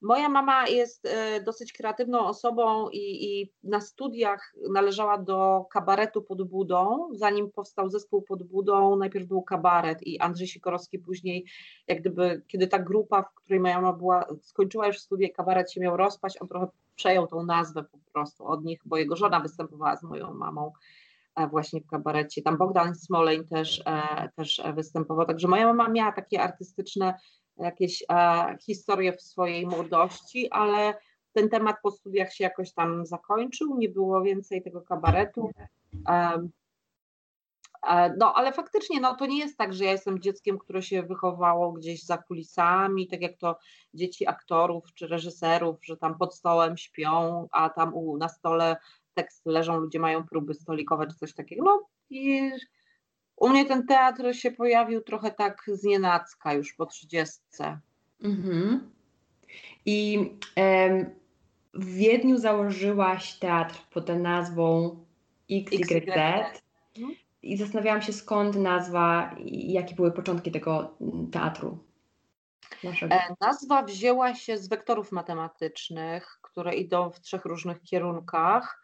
[0.03, 6.43] Moja mama jest e, dosyć kreatywną osobą i, i, na studiach należała do kabaretu pod
[6.43, 7.09] budą.
[7.13, 11.45] Zanim powstał zespół pod budą, najpierw był kabaret i Andrzej Sikorowski później,
[11.87, 15.81] jak gdyby, kiedy ta grupa, w której moja mama była, skończyła już studia, kabaret się
[15.81, 19.97] miał rozpaść, on trochę przejął tą nazwę po prostu od nich, bo jego żona występowała
[19.97, 20.73] z moją mamą
[21.37, 22.43] e, właśnie w kabarecie.
[22.43, 25.27] Tam Bogdan Smoleń też, e, też występował.
[25.27, 27.15] Także moja mama miała takie artystyczne
[27.63, 30.95] jakieś e, historie w swojej młodości, ale
[31.33, 35.51] ten temat po studiach się jakoś tam zakończył, nie było więcej tego kabaretu.
[36.09, 36.49] E,
[37.89, 41.03] e, no, ale faktycznie no, to nie jest tak, że ja jestem dzieckiem, które się
[41.03, 43.59] wychowało gdzieś za kulisami, tak jak to
[43.95, 48.77] dzieci aktorów czy reżyserów, że tam pod stołem śpią, a tam u, na stole
[49.15, 51.65] tekst leżą, ludzie mają próby stolikowe czy coś takiego.
[51.65, 52.51] No i
[53.41, 57.79] u mnie ten teatr się pojawił trochę tak z nienacka już po trzydziestce.
[58.23, 58.91] Mhm.
[59.87, 61.11] I em,
[61.75, 64.97] w Wiedniu założyłaś teatr pod nazwą
[65.51, 66.09] XYZ.
[66.97, 67.15] Mhm.
[67.43, 70.97] I zastanawiałam się skąd nazwa i jakie były początki tego
[71.33, 71.79] teatru.
[72.85, 73.15] Naszego.
[73.15, 78.83] E, nazwa wzięła się z wektorów matematycznych, które idą w trzech różnych kierunkach.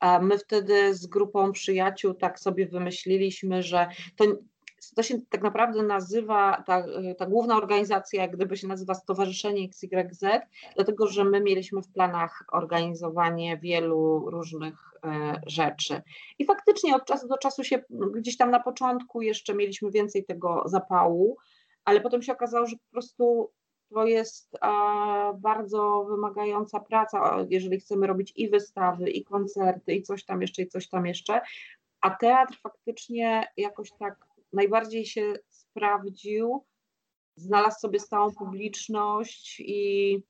[0.00, 4.24] A my wtedy z grupą przyjaciół tak sobie wymyśliliśmy, że to,
[4.96, 6.84] to się tak naprawdę nazywa, ta,
[7.18, 10.20] ta główna organizacja jak gdyby się nazywa Stowarzyszenie XYZ,
[10.74, 16.02] dlatego że my mieliśmy w planach organizowanie wielu różnych e, rzeczy.
[16.38, 17.78] I faktycznie od czasu do czasu się
[18.14, 21.36] gdzieś tam na początku jeszcze mieliśmy więcej tego zapału,
[21.84, 23.50] ale potem się okazało, że po prostu
[23.90, 24.56] to jest
[25.34, 30.68] bardzo wymagająca praca, jeżeli chcemy robić i wystawy, i koncerty, i coś tam jeszcze, i
[30.68, 31.40] coś tam jeszcze.
[32.00, 36.64] A teatr faktycznie jakoś tak najbardziej się sprawdził,
[37.36, 40.22] znalazł sobie stałą publiczność i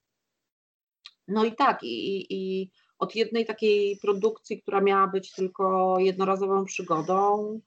[1.29, 7.61] no i tak, i, i od jednej takiej produkcji, która miała być tylko jednorazową przygodą,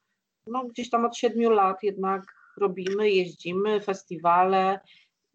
[0.47, 2.23] no gdzieś tam od siedmiu lat jednak
[2.57, 4.79] robimy, jeździmy, festiwale,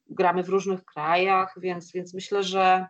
[0.06, 2.86] gramy w różnych krajach, więc, więc myślę, że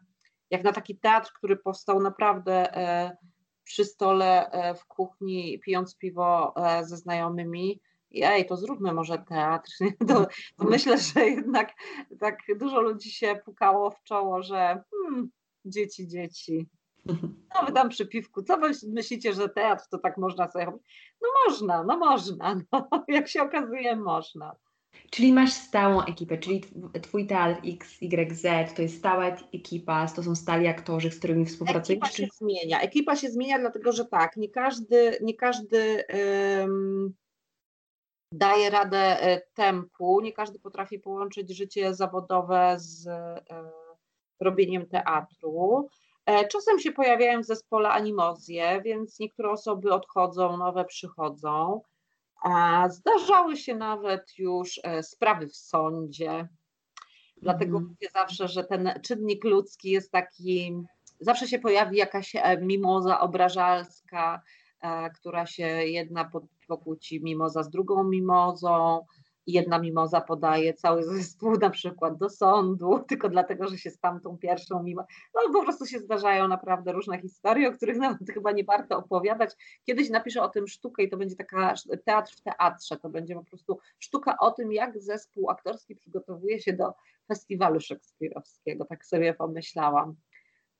[0.50, 3.16] jak na taki teatr, który powstał naprawdę e,
[3.64, 7.80] przy stole e, w kuchni, pijąc piwo e, ze znajomymi,
[8.22, 9.70] ej, to zróbmy może teatr,
[10.08, 11.72] to, to, myślę, że jednak
[12.20, 15.30] tak dużo ludzi się pukało w czoło, że hmm,
[15.64, 16.66] dzieci, dzieci.
[17.54, 20.82] No wy tam przy piwku, co wy myślicie, że teatr to tak można sobie robić?
[21.22, 24.56] No można, no można, no, jak się okazuje można.
[25.10, 26.64] Czyli masz stałą ekipę, czyli
[27.02, 32.02] twój teatr XYZ to jest stała ekipa, to są stali aktorzy, z którymi współpracujesz?
[32.02, 32.80] Ekipa się zmienia.
[32.80, 36.04] Ekipa się zmienia, dlatego że tak, nie każdy, nie każdy
[36.60, 37.14] um,
[38.32, 43.70] daje radę e, tempu, nie każdy potrafi połączyć życie zawodowe z um,
[44.40, 45.88] robieniem teatru.
[46.26, 51.80] E, czasem się pojawiają w zespole animozje, więc niektóre osoby odchodzą, nowe przychodzą.
[52.44, 56.48] A zdarzały się nawet już e, sprawy w sądzie.
[57.42, 57.88] Dlatego mm.
[57.88, 60.72] mówię zawsze, że ten czynnik ludzki jest taki,
[61.20, 64.42] zawsze się pojawi jakaś e, mimoza obrażalska,
[64.80, 66.30] e, która się jedna
[66.68, 69.06] pokłóci mimoza z drugą mimozą,
[69.46, 74.38] jedna mimoza podaje cały zespół na przykład do sądu, tylko dlatego, że się z tamtą
[74.38, 75.04] pierwszą mimo.
[75.34, 79.50] No po prostu się zdarzają naprawdę różne historie, o których nawet chyba nie warto opowiadać.
[79.86, 83.44] Kiedyś napiszę o tym sztukę i to będzie taka teatr w teatrze, to będzie po
[83.44, 86.94] prostu sztuka o tym, jak zespół aktorski przygotowuje się do
[87.28, 90.16] festiwalu szekspirowskiego, tak sobie pomyślałam.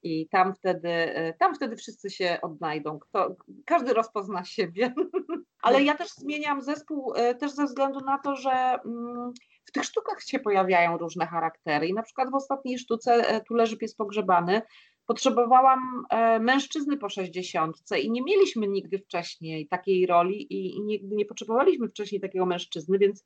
[0.05, 0.91] I tam wtedy,
[1.39, 2.99] tam wtedy wszyscy się odnajdą.
[2.99, 3.37] Kto,
[3.67, 4.95] każdy rozpozna siebie.
[5.63, 9.33] Ale ja też zmieniam zespół e, też ze względu na to, że mm,
[9.65, 11.89] w tych sztukach się pojawiają różne charaktery.
[11.89, 14.63] I na przykład w ostatniej sztuce e, Tu leży pies pogrzebany
[15.07, 21.27] potrzebowałam e, mężczyzny po 60 i nie mieliśmy nigdy wcześniej takiej roli i nigdy nie
[21.27, 23.25] potrzebowaliśmy wcześniej takiego mężczyzny, więc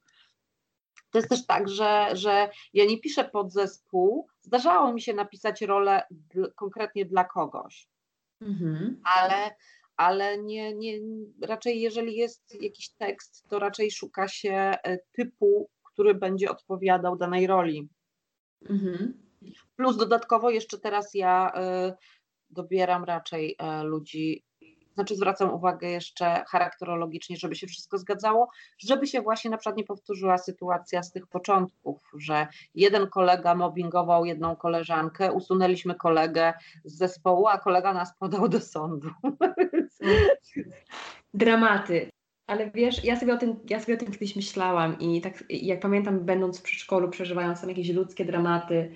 [1.11, 4.29] to jest też tak, że, że ja nie piszę pod zespół.
[4.43, 6.03] Zdarzało mi się napisać rolę
[6.57, 7.89] konkretnie dla kogoś,
[8.41, 9.01] mhm.
[9.17, 9.51] ale
[9.97, 10.99] ale nie, nie,
[11.43, 17.47] raczej jeżeli jest jakiś tekst, to raczej szuka się e, typu, który będzie odpowiadał danej
[17.47, 17.89] roli.
[18.71, 19.29] Mhm.
[19.77, 21.53] Plus dodatkowo jeszcze teraz ja
[21.89, 21.95] y,
[22.51, 24.45] dobieram raczej y, ludzi
[24.99, 29.85] znaczy zwracam uwagę jeszcze charakterologicznie, żeby się wszystko zgadzało, żeby się właśnie na przykład nie
[29.85, 37.47] powtórzyła sytuacja z tych początków, że jeden kolega mobbingował jedną koleżankę, usunęliśmy kolegę z zespołu,
[37.47, 39.11] a kolega nas podał do sądu.
[41.35, 42.11] Dramaty.
[42.47, 45.81] Ale wiesz, ja sobie, o tym, ja sobie o tym kiedyś myślałam i tak jak
[45.81, 48.95] pamiętam, będąc w przedszkolu, przeżywając tam jakieś ludzkie dramaty,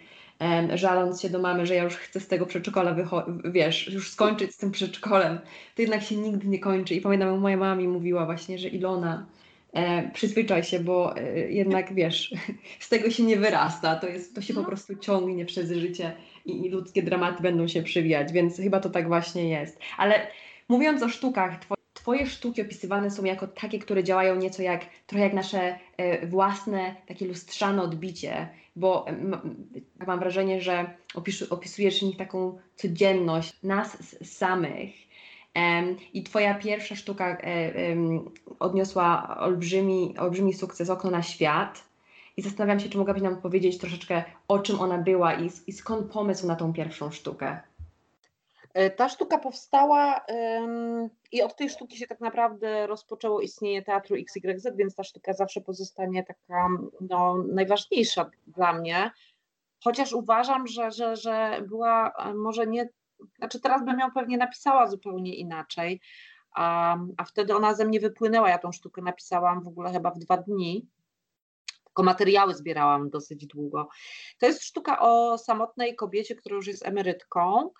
[0.74, 2.96] żaląc się do mamy, że ja już chcę z tego przedszkola
[3.44, 5.38] wiesz, już skończyć z tym przedszkolem,
[5.74, 6.94] to jednak się nigdy nie kończy.
[6.94, 9.26] I pamiętam, moja mama mi mówiła właśnie, że Ilona,
[9.72, 12.34] e, przyzwyczaj się, bo e, jednak wiesz,
[12.80, 14.76] z tego się nie wyrasta, to, jest, to się po mhm.
[14.76, 16.12] prostu ciągnie przez życie
[16.44, 19.78] i, i ludzkie dramaty będą się przywijać, więc chyba to tak właśnie jest.
[19.98, 20.26] Ale
[20.68, 21.58] mówiąc o sztukach,
[22.02, 26.96] Twoje sztuki opisywane są jako takie, które działają nieco jak, trochę jak nasze e, własne,
[27.06, 29.06] takie lustrzane odbicie, bo
[30.06, 30.94] mam wrażenie, że
[31.50, 34.94] opisujesz w nich taką codzienność nas samych.
[36.12, 37.72] I Twoja pierwsza sztuka e,
[38.58, 41.84] odniosła olbrzymi, olbrzymi sukces, Okno na świat.
[42.36, 46.12] I zastanawiam się, czy mogłabyś nam powiedzieć troszeczkę, o czym ona była i, i skąd
[46.12, 47.60] pomysł na tą pierwszą sztukę.
[48.74, 50.20] E, ta sztuka powstała
[51.32, 55.60] i od tej sztuki się tak naprawdę rozpoczęło istnienie teatru XYZ, więc ta sztuka zawsze
[55.60, 56.68] pozostanie taka
[57.00, 59.10] no, najważniejsza dla mnie.
[59.84, 62.88] Chociaż uważam, że, że, że była e, może nie,
[63.38, 66.00] znaczy teraz bym ją pewnie napisała zupełnie inaczej,
[66.54, 68.50] a, a wtedy ona ze mnie wypłynęła.
[68.50, 70.88] Ja tą sztukę napisałam w ogóle chyba w dwa dni
[71.84, 73.88] Tylko materiały zbierałam dosyć długo.
[74.38, 77.70] To jest sztuka o samotnej kobiecie, która już jest emerytką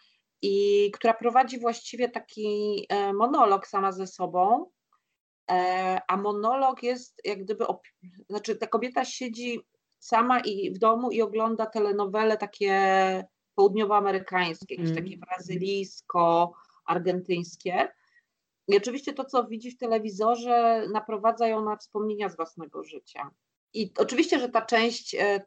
[0.42, 4.70] i która prowadzi właściwie taki e, monolog sama ze sobą.
[5.50, 7.64] E, a monolog jest jak gdyby,
[8.30, 9.60] znaczy ta kobieta siedzi
[9.98, 13.24] sama i w domu i ogląda telenowele takie
[13.54, 15.04] południowoamerykańskie, jakieś mm.
[15.04, 17.88] takie brazylijsko-argentyńskie.
[18.68, 23.30] I oczywiście to, co widzi w telewizorze, naprowadza ją na wspomnienia z własnego życia.
[23.74, 25.42] I oczywiście, że ta część e,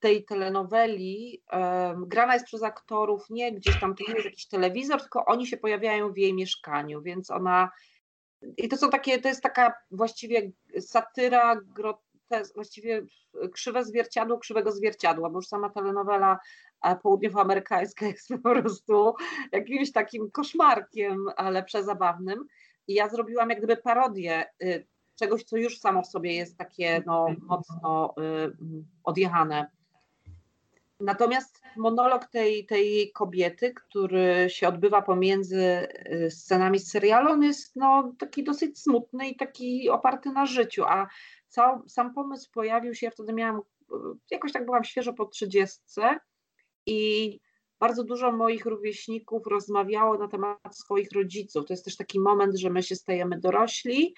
[0.00, 5.00] tej telenoweli um, grana jest przez aktorów, nie gdzieś tam to nie jest jakiś telewizor,
[5.00, 7.70] tylko oni się pojawiają w jej mieszkaniu, więc ona
[8.56, 13.02] i to są takie, to jest taka właściwie satyra, grotes, właściwie
[13.52, 16.38] krzywe zwierciadło krzywego zwierciadła, bo już sama telenowela
[16.82, 19.14] e, południowoamerykańska jest po prostu
[19.52, 22.46] jakimś takim koszmarkiem, ale przezabawnym.
[22.88, 27.02] I ja zrobiłam jak gdyby parodię y, czegoś, co już samo w sobie jest takie
[27.06, 28.52] no, mocno y,
[29.04, 29.70] odjechane.
[31.00, 37.76] Natomiast monolog tej, tej kobiety, który się odbywa pomiędzy y, scenami z serialu, on jest
[37.76, 41.08] no, taki dosyć smutny i taki oparty na życiu, a
[41.48, 43.60] cał, sam pomysł pojawił się, ja wtedy miałam,
[44.30, 46.18] jakoś tak byłam świeżo po trzydziestce
[46.86, 47.40] i
[47.80, 51.66] bardzo dużo moich rówieśników rozmawiało na temat swoich rodziców.
[51.66, 54.14] To jest też taki moment, że my się stajemy dorośli,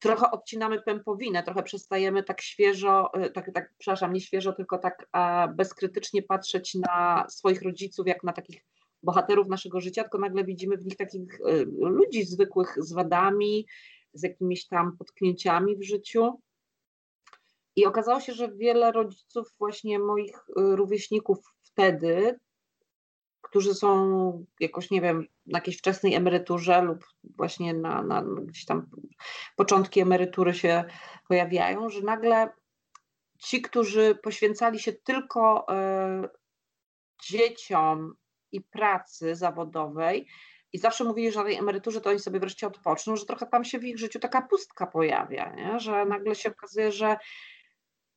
[0.00, 5.08] trochę odcinamy pępowinę, trochę przestajemy tak świeżo, e, tak, tak przepraszam, nie świeżo, tylko tak
[5.56, 8.64] bezkrytycznie patrzeć na swoich rodziców, jak na takich
[9.02, 13.66] bohaterów naszego życia, tylko nagle widzimy w nich takich e, ludzi zwykłych z wadami,
[14.12, 16.40] z jakimiś tam potknięciami w życiu.
[17.76, 22.38] I okazało się, że wiele rodziców, właśnie moich e, rówieśników wtedy,
[23.40, 28.86] którzy są jakoś, nie wiem, na jakiejś wczesnej emeryturze lub właśnie na, na gdzieś tam
[29.56, 30.84] początki emerytury się
[31.28, 32.48] pojawiają, że nagle
[33.38, 35.66] ci, którzy poświęcali się tylko
[36.24, 36.28] y,
[37.22, 38.14] dzieciom
[38.52, 40.26] i pracy zawodowej
[40.72, 43.64] i zawsze mówili, że na tej emeryturze to oni sobie wreszcie odpoczną, że trochę tam
[43.64, 45.80] się w ich życiu taka pustka pojawia, nie?
[45.80, 47.16] że nagle się okazuje, że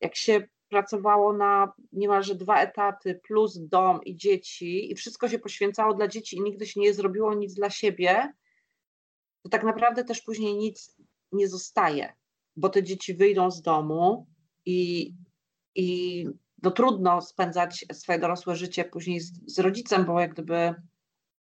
[0.01, 5.93] jak się pracowało na niemalże dwa etaty, plus dom i dzieci, i wszystko się poświęcało
[5.93, 8.33] dla dzieci i nigdy się nie zrobiło nic dla siebie,
[9.43, 10.97] to tak naprawdę też później nic
[11.31, 12.13] nie zostaje,
[12.55, 14.27] bo te dzieci wyjdą z domu
[14.65, 15.13] i,
[15.75, 16.27] i
[16.63, 20.75] no trudno spędzać swoje dorosłe życie później z, z rodzicem, bo jak gdyby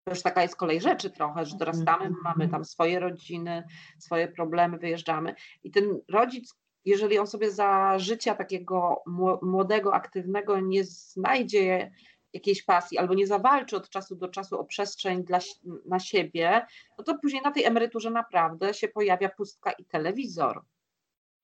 [0.04, 2.22] to już taka jest kolej rzeczy trochę, że dorastamy, mhm.
[2.24, 3.64] mamy tam swoje rodziny,
[3.98, 6.54] swoje problemy, wyjeżdżamy i ten rodzic,
[6.86, 9.02] jeżeli on sobie za życia takiego
[9.42, 11.92] młodego, aktywnego nie znajdzie
[12.32, 15.38] jakiejś pasji albo nie zawalczy od czasu do czasu o przestrzeń dla,
[15.84, 16.66] na siebie,
[16.98, 20.62] no to później na tej emeryturze naprawdę się pojawia pustka i telewizor.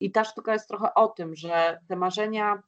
[0.01, 2.63] I ta sztuka jest trochę o tym, że te marzenia,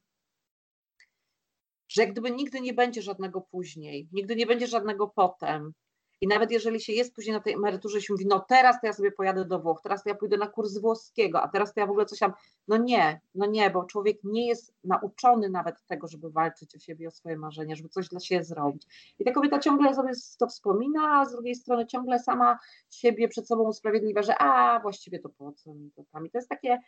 [1.87, 5.73] że jak gdyby nigdy nie będzie żadnego później, nigdy nie będzie żadnego potem,
[6.21, 8.93] i nawet jeżeli się jest później na tej emeryturze, się mówi, no teraz to ja
[8.93, 11.87] sobie pojadę do Włoch, teraz to ja pójdę na kurs włoskiego, a teraz to ja
[11.87, 12.33] w ogóle coś tam.
[12.67, 17.07] No nie, no nie, bo człowiek nie jest nauczony nawet tego, żeby walczyć o siebie,
[17.07, 19.13] o swoje marzenia, żeby coś dla siebie zrobić.
[19.19, 23.47] I ta kobieta ciągle sobie to wspomina, a z drugiej strony ciągle sama siebie przed
[23.47, 26.25] sobą usprawiedliwia, że a właściwie to po co mi to tam.
[26.25, 26.79] I to jest takie,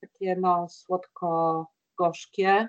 [0.00, 2.68] takie no słodko-gorzkie.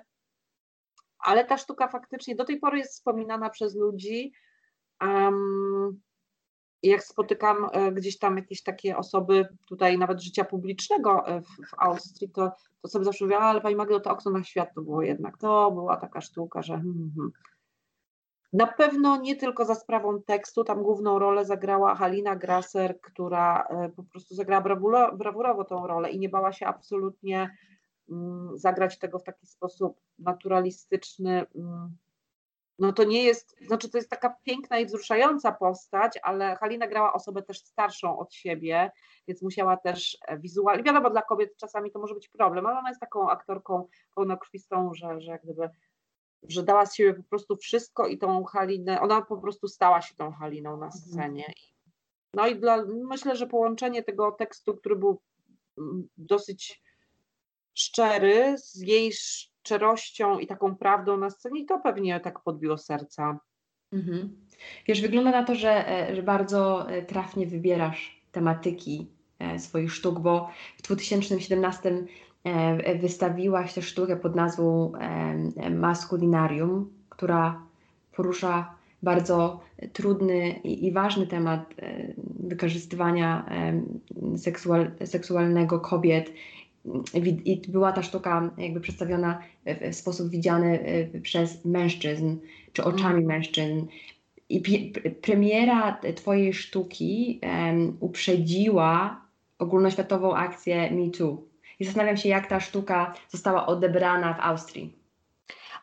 [1.18, 4.32] Ale ta sztuka faktycznie do tej pory jest wspominana przez ludzi,
[5.02, 6.00] Um,
[6.82, 11.74] jak spotykam e, gdzieś tam jakieś takie osoby tutaj nawet życia publicznego e, w, w
[11.78, 15.02] Austrii, to, to sobie zawsze mówię, ale Pani Magdo, to okno na świat to było
[15.02, 17.32] jednak, to była taka sztuka, że hmm, hmm.
[18.52, 23.88] Na pewno nie tylko za sprawą tekstu, tam główną rolę zagrała Halina Grasser, która e,
[23.88, 27.56] po prostu zagrała brawuro, brawurowo tą rolę i nie bała się absolutnie
[28.10, 31.96] mm, zagrać tego w taki sposób naturalistyczny, mm,
[32.78, 37.12] no to nie jest, znaczy to jest taka piękna i wzruszająca postać, ale Halina grała
[37.12, 38.90] osobę też starszą od siebie,
[39.28, 42.88] więc musiała też e, wizualnie, wiadomo dla kobiet czasami to może być problem, ale ona
[42.88, 45.70] jest taką aktorką pełnokrwistą, że, że jak gdyby,
[46.42, 50.14] że dała z siebie po prostu wszystko i tą Halinę, ona po prostu stała się
[50.14, 51.02] tą Haliną na mhm.
[51.02, 51.52] scenie.
[52.34, 55.20] No i dla, myślę, że połączenie tego tekstu, który był
[55.78, 56.82] mm, dosyć
[57.74, 59.12] szczery, z jej
[59.60, 63.38] szczerością i taką prawdą na scenie, to pewnie tak podbiło serca.
[63.92, 64.36] Mhm.
[64.86, 69.06] Wiesz, wygląda na to, że, e, że bardzo e, trafnie wybierasz tematyki
[69.38, 72.04] e, swoich sztuk, bo w 2017
[73.00, 74.92] wystawiłaś tę sztukę pod nazwą
[75.70, 77.62] Maskulinarium, która
[78.12, 79.60] porusza bardzo
[79.92, 81.74] trudny i, ważny temat
[82.40, 83.46] wykorzystywania
[84.36, 86.32] seksual, seksualnego kobiet
[87.44, 89.42] i była ta sztuka jakby przedstawiona
[89.90, 90.80] w sposób widziany
[91.22, 92.36] przez mężczyzn,
[92.72, 93.86] czy oczami mężczyzn.
[94.48, 99.20] I premiera Twojej sztuki um, uprzedziła
[99.58, 101.42] ogólnoświatową akcję Me Too.
[101.80, 104.98] I zastanawiam się, jak ta sztuka została odebrana w Austrii.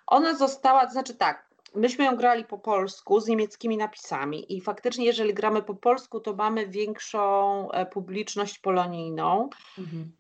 [0.08, 1.46] Ona została, to znaczy tak,
[1.76, 6.34] myśmy ją grali po polsku z niemieckimi napisami i faktycznie jeżeli gramy po polsku, to
[6.34, 9.50] mamy większą e, publiczność polonijną.
[9.78, 10.12] Mhm.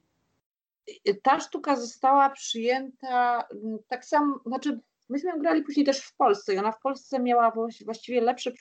[1.23, 4.79] Ta sztuka została przyjęta mm, tak samo, znaczy
[5.09, 7.53] myśmy ją grali później też w Polsce i ona w Polsce miała
[7.85, 8.51] właściwie lepsze,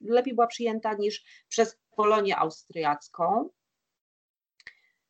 [0.00, 3.50] lepiej była przyjęta niż przez Polonię austriacką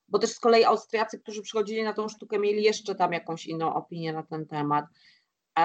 [0.09, 3.75] bo też z kolei Austriacy, którzy przychodzili na tą sztukę, mieli jeszcze tam jakąś inną
[3.75, 4.85] opinię na ten temat.
[5.59, 5.63] E,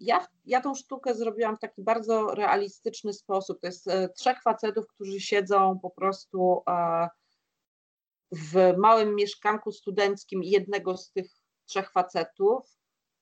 [0.00, 3.60] ja, ja tą sztukę zrobiłam w taki bardzo realistyczny sposób.
[3.60, 7.08] To jest e, trzech facetów, którzy siedzą po prostu e,
[8.32, 11.30] w małym mieszkanku studenckim jednego z tych
[11.66, 12.78] trzech facetów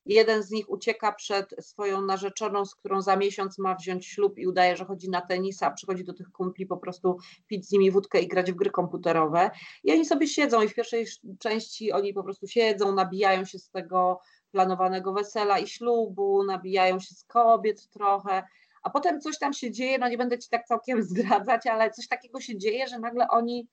[0.07, 4.47] Jeden z nich ucieka przed swoją narzeczoną, z którą za miesiąc ma wziąć ślub i
[4.47, 8.21] udaje, że chodzi na tenisa, przychodzi do tych kumpli po prostu pić z nimi wódkę
[8.21, 9.51] i grać w gry komputerowe.
[9.85, 11.07] I oni sobie siedzą i w pierwszej
[11.39, 17.15] części oni po prostu siedzą, nabijają się z tego planowanego wesela i ślubu, nabijają się
[17.15, 18.43] z kobiet trochę,
[18.83, 22.09] a potem coś tam się dzieje, no nie będę ci tak całkiem zdradzać, ale coś
[22.09, 23.69] takiego się dzieje, że nagle oni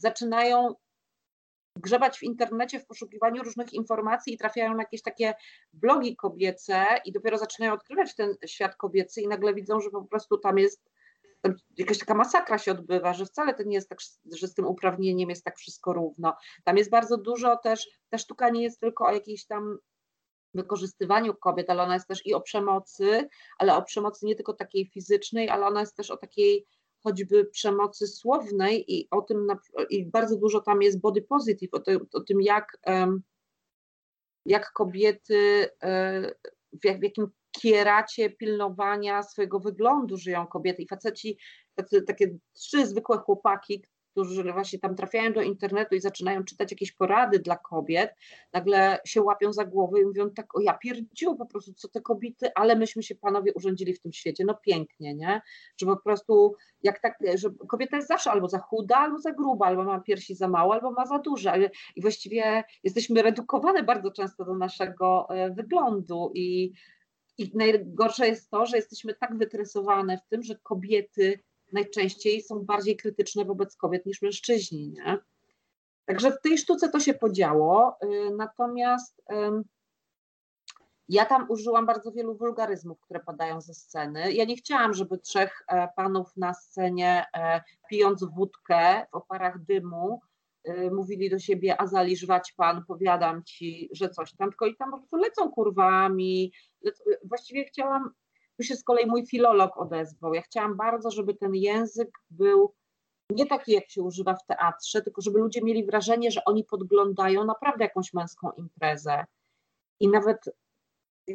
[0.00, 0.74] zaczynają
[1.76, 5.34] grzebać w internecie w poszukiwaniu różnych informacji i trafiają na jakieś takie
[5.72, 10.38] blogi kobiece i dopiero zaczynają odkrywać ten świat kobiecy i nagle widzą, że po prostu
[10.38, 10.90] tam jest
[11.76, 13.98] jakaś taka masakra się odbywa, że wcale to nie jest tak,
[14.32, 16.36] że z tym uprawnieniem jest tak wszystko równo.
[16.64, 19.78] Tam jest bardzo dużo też, ta sztuka nie jest tylko o jakiejś tam
[20.54, 23.28] wykorzystywaniu kobiet, ale ona jest też i o przemocy,
[23.58, 26.66] ale o przemocy nie tylko takiej fizycznej, ale ona jest też o takiej
[27.02, 29.46] choćby przemocy słownej i o tym,
[29.90, 31.82] i bardzo dużo tam jest body positive, o,
[32.12, 32.78] o tym jak,
[34.46, 36.22] jak kobiety, e,
[36.72, 40.82] w, jak, w jakim kieracie pilnowania swojego wyglądu żyją kobiety.
[40.82, 41.38] I faceci,
[41.74, 43.84] tacy, takie trzy zwykłe chłopaki,
[44.24, 48.14] którzy właśnie tam trafiają do internetu i zaczynają czytać jakieś porady dla kobiet,
[48.52, 52.00] nagle się łapią za głowę i mówią tak, o ja pierdziu po prostu, co te
[52.00, 55.40] kobiety, ale myśmy się panowie urządzili w tym świecie, no pięknie, nie?
[55.80, 59.66] Że po prostu jak tak, że kobieta jest zawsze albo za chuda, albo za gruba,
[59.66, 61.70] albo ma piersi za mało, albo ma za duże.
[61.96, 66.32] I właściwie jesteśmy redukowane bardzo często do naszego e, wyglądu.
[66.34, 66.72] I
[67.38, 71.40] i najgorsze jest to, że jesteśmy tak wytresowane w tym, że kobiety
[71.72, 74.88] najczęściej są bardziej krytyczne wobec kobiet niż mężczyźni.
[74.88, 75.18] Nie?
[76.04, 79.22] Także w tej sztuce to się podziało, y, natomiast
[81.08, 84.32] ja tam użyłam bardzo wielu wulgaryzmów, które padają ze sceny.
[84.32, 90.20] Ja nie chciałam, żeby trzech e, panów na scenie, e, pijąc wódkę w oparach dymu,
[90.68, 94.90] y, mówili do siebie, a zaliżwać pan, powiadam ci, że coś tam, tylko i tam
[94.90, 96.52] po prostu lecą kurwami.
[97.24, 98.10] Właściwie chciałam
[98.58, 100.34] tu się z kolei mój filolog odezwał.
[100.34, 102.74] Ja chciałam bardzo, żeby ten język był
[103.30, 107.44] nie taki, jak się używa w teatrze, tylko żeby ludzie mieli wrażenie, że oni podglądają
[107.44, 109.24] naprawdę jakąś męską imprezę.
[110.00, 110.38] I nawet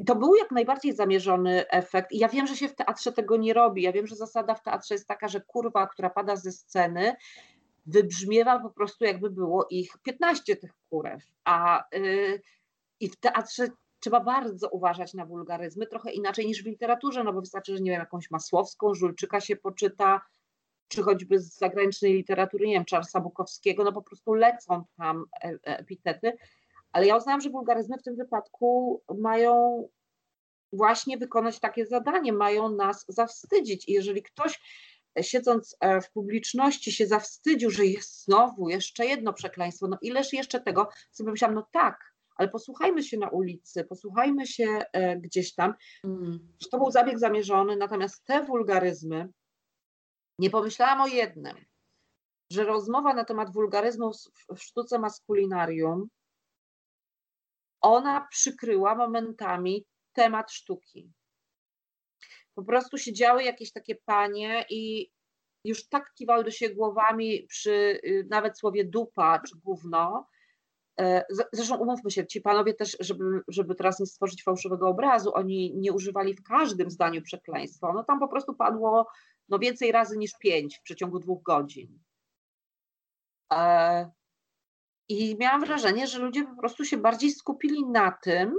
[0.06, 2.12] to był jak najbardziej zamierzony efekt.
[2.12, 3.82] I ja wiem, że się w teatrze tego nie robi.
[3.82, 7.16] Ja wiem, że zasada w teatrze jest taka, że kurwa, która pada ze sceny,
[7.86, 11.24] wybrzmiewa po prostu jakby było ich 15 tych kurew.
[11.46, 12.42] A yy,
[13.00, 13.68] i w teatrze
[14.04, 17.92] trzeba bardzo uważać na wulgaryzmy, trochę inaczej niż w literaturze, no bo wystarczy, że nie
[17.92, 20.22] wiem, jakąś Masłowską, Żulczyka się poczyta,
[20.88, 25.48] czy choćby z zagranicznej literatury, nie wiem, Charlesa Bukowskiego, no po prostu lecą tam e,
[25.48, 26.38] e, epitety,
[26.92, 29.84] ale ja uznałam, że wulgaryzmy w tym wypadku mają
[30.74, 33.90] właśnie wykonać takie zadanie, mają nas zawstydzić.
[33.90, 34.62] I jeżeli ktoś
[35.20, 40.62] e, siedząc w publiczności się zawstydził, że jest znowu jeszcze jedno przekleństwo, no ileż jeszcze
[40.62, 45.74] tego, sobie myślałam, no tak, ale posłuchajmy się na ulicy, posłuchajmy się e, gdzieś tam.
[46.04, 46.54] Mm.
[46.72, 49.30] To był zabieg zamierzony, natomiast te wulgaryzmy,
[50.40, 51.56] nie pomyślałam o jednym,
[52.52, 54.12] że rozmowa na temat wulgaryzmu
[54.56, 56.08] w sztuce maskulinarium,
[57.82, 61.12] ona przykryła momentami temat sztuki.
[62.56, 65.12] Po prostu siedziały jakieś takie panie i
[65.66, 67.72] już tak kiwały do siebie głowami przy
[68.06, 70.28] y, nawet słowie dupa czy gówno,
[71.54, 75.94] zresztą umówmy się, ci panowie też, żeby, żeby teraz nie stworzyć fałszywego obrazu, oni nie
[75.94, 77.94] używali w każdym zdaniu przekleństwa.
[77.94, 79.08] No tam po prostu padło
[79.50, 82.00] no, więcej razy niż pięć w przeciągu dwóch godzin.
[83.54, 84.12] E,
[85.10, 88.56] I miałam wrażenie, że ludzie po prostu się bardziej skupili na tym,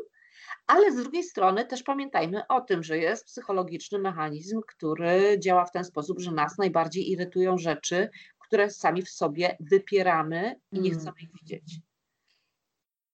[0.66, 5.72] ale z drugiej strony też pamiętajmy o tym, że jest psychologiczny mechanizm, który działa w
[5.72, 11.00] ten sposób, że nas najbardziej irytują rzeczy, które sami w sobie wypieramy i nie mm.
[11.00, 11.80] chcemy ich widzieć.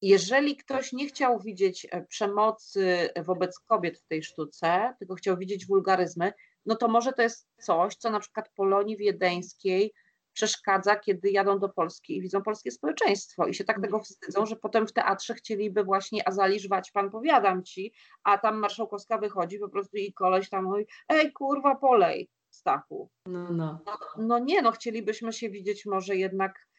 [0.03, 5.67] Jeżeli ktoś nie chciał widzieć e, przemocy wobec kobiet w tej sztuce, tylko chciał widzieć
[5.67, 6.33] wulgaryzmy,
[6.67, 9.93] no to może to jest coś, co na przykład Polonii Wiedeńskiej
[10.33, 14.57] przeszkadza, kiedy jadą do Polski i widzą polskie społeczeństwo i się tak tego wstydzą, że
[14.57, 17.93] potem w teatrze chcieliby właśnie Azali żwać, pan powiadam ci,
[18.25, 23.11] a tam marszałkowska wychodzi po prostu i koleś tam mówi, ej kurwa polej, Stachu.
[23.27, 23.79] No, no.
[23.87, 26.70] No, no nie, no chcielibyśmy się widzieć może jednak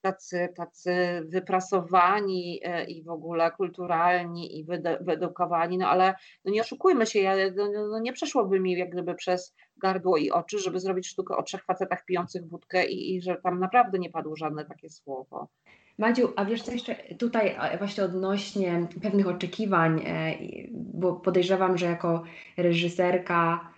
[0.00, 0.92] tacy, tacy
[1.24, 4.64] wyprasowani e, i w ogóle kulturalni i
[5.00, 8.90] wyedukowani, no ale no nie oszukujmy się, ja, no, no, no, nie przeszłoby mi jak
[8.90, 13.22] gdyby przez gardło i oczy, żeby zrobić sztukę o trzech facetach pijących wódkę i, i
[13.22, 15.48] że tam naprawdę nie padło żadne takie słowo.
[15.98, 20.34] Madziu, a wiesz co jeszcze tutaj właśnie odnośnie pewnych oczekiwań, e,
[20.70, 22.22] bo podejrzewam, że jako
[22.56, 23.70] reżyserka,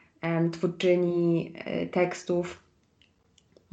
[0.52, 2.61] twórczyni e, tekstów,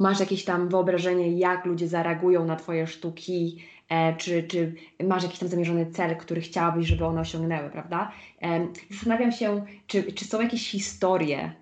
[0.00, 4.74] masz jakieś tam wyobrażenie, jak ludzie zareagują na Twoje sztuki, e, czy, czy
[5.04, 8.12] masz jakiś tam zamierzony cel, który chciałabyś, żeby one osiągnęły, prawda?
[8.42, 11.52] E, zastanawiam się, czy, czy są jakieś historie,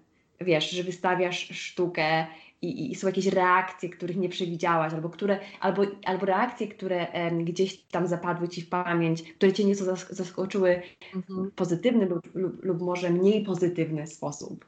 [0.41, 2.27] wiesz, że wystawiasz sztukę
[2.63, 7.07] i, i, są jakieś reakcje, których nie przewidziałaś, albo, które, albo, albo reakcje, które
[7.45, 10.83] gdzieś tam zapadły Ci w pamięć, które Cię nieco zaskoczyły
[11.15, 11.51] mhm.
[11.51, 14.65] w pozytywny lub, lub, lub może mniej pozytywny sposób.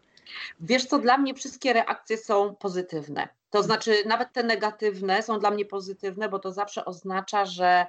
[0.61, 3.29] Wiesz co, dla mnie wszystkie reakcje są pozytywne.
[3.51, 7.87] To znaczy, nawet te negatywne są dla mnie pozytywne, bo to zawsze oznacza, że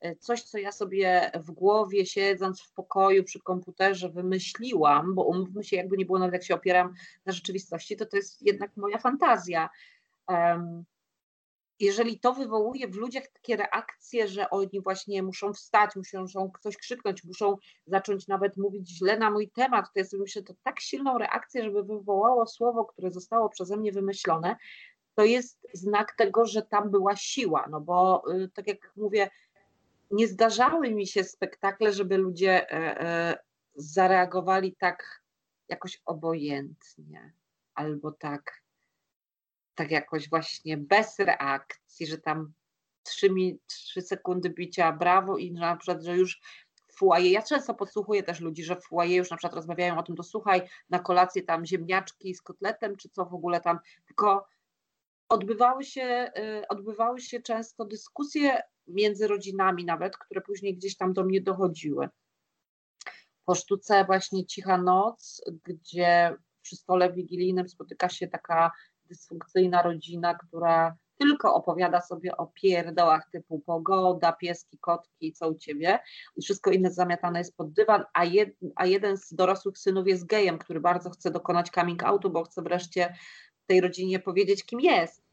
[0.00, 5.64] e, coś, co ja sobie w głowie siedząc w pokoju przy komputerze wymyśliłam, bo umówmy
[5.64, 6.94] się, jakby nie było, nawet jak się opieram
[7.26, 9.70] na rzeczywistości, to to jest jednak moja fantazja.
[10.28, 10.84] Um,
[11.80, 17.24] jeżeli to wywołuje w ludziach takie reakcje, że oni właśnie muszą wstać, muszą, ktoś krzyknąć,
[17.24, 17.56] muszą
[17.86, 21.82] zacząć nawet mówić źle na mój temat, to jest myślę, to tak silną reakcję, żeby
[21.82, 24.56] wywołało słowo, które zostało przeze mnie wymyślone,
[25.14, 29.30] to jest znak tego, że tam była siła, no bo y, tak jak mówię,
[30.10, 33.38] nie zdarzały mi się spektakle, żeby ludzie e, e,
[33.74, 35.22] zareagowali tak
[35.68, 37.32] jakoś obojętnie
[37.74, 38.63] albo tak
[39.74, 42.52] tak jakoś właśnie bez reakcji, że tam
[43.02, 43.28] trzy,
[43.66, 46.40] trzy sekundy bicia brawo i na przykład, że już
[46.98, 50.22] foyer, ja często podsłuchuję też ludzi, że foyer już na przykład rozmawiają o tym, to
[50.22, 54.46] słuchaj, na kolację tam ziemniaczki z kotletem, czy co w ogóle tam, tylko
[55.28, 61.24] odbywały się, y, odbywały się często dyskusje między rodzinami nawet, które później gdzieś tam do
[61.24, 62.08] mnie dochodziły.
[63.44, 68.70] Po sztuce właśnie Cicha Noc, gdzie przy stole wigilijnym spotyka się taka
[69.14, 75.98] dysfunkcyjna rodzina, która tylko opowiada sobie o pierdołach typu pogoda, pieski, kotki, co u ciebie
[76.42, 80.58] wszystko inne zamiatane jest pod dywan, a, jed, a jeden z dorosłych synów jest gejem,
[80.58, 83.14] który bardzo chce dokonać coming outu, bo chce wreszcie
[83.66, 85.24] tej rodzinie powiedzieć, kim jest.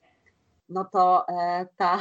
[0.69, 1.99] No to e, ta,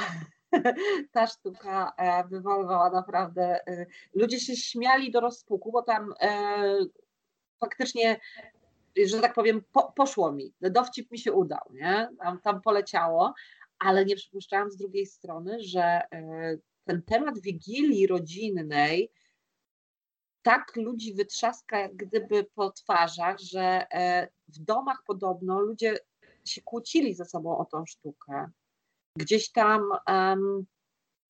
[1.12, 6.62] ta sztuka e, wywoływała naprawdę, e, ludzie się śmiali do rozpuku, bo tam e,
[7.61, 8.20] faktycznie
[9.07, 12.09] że tak powiem, po, poszło mi, dowcip mi się udał, nie?
[12.18, 13.34] Tam, tam poleciało,
[13.78, 19.12] ale nie przypuszczałam z drugiej strony, że e, ten temat wigilii rodzinnej
[20.43, 25.99] tak ludzi wytrzaska jak gdyby po twarzach, że e, w domach podobno ludzie
[26.45, 28.51] się kłócili ze sobą o tą sztukę.
[29.16, 30.66] Gdzieś tam um,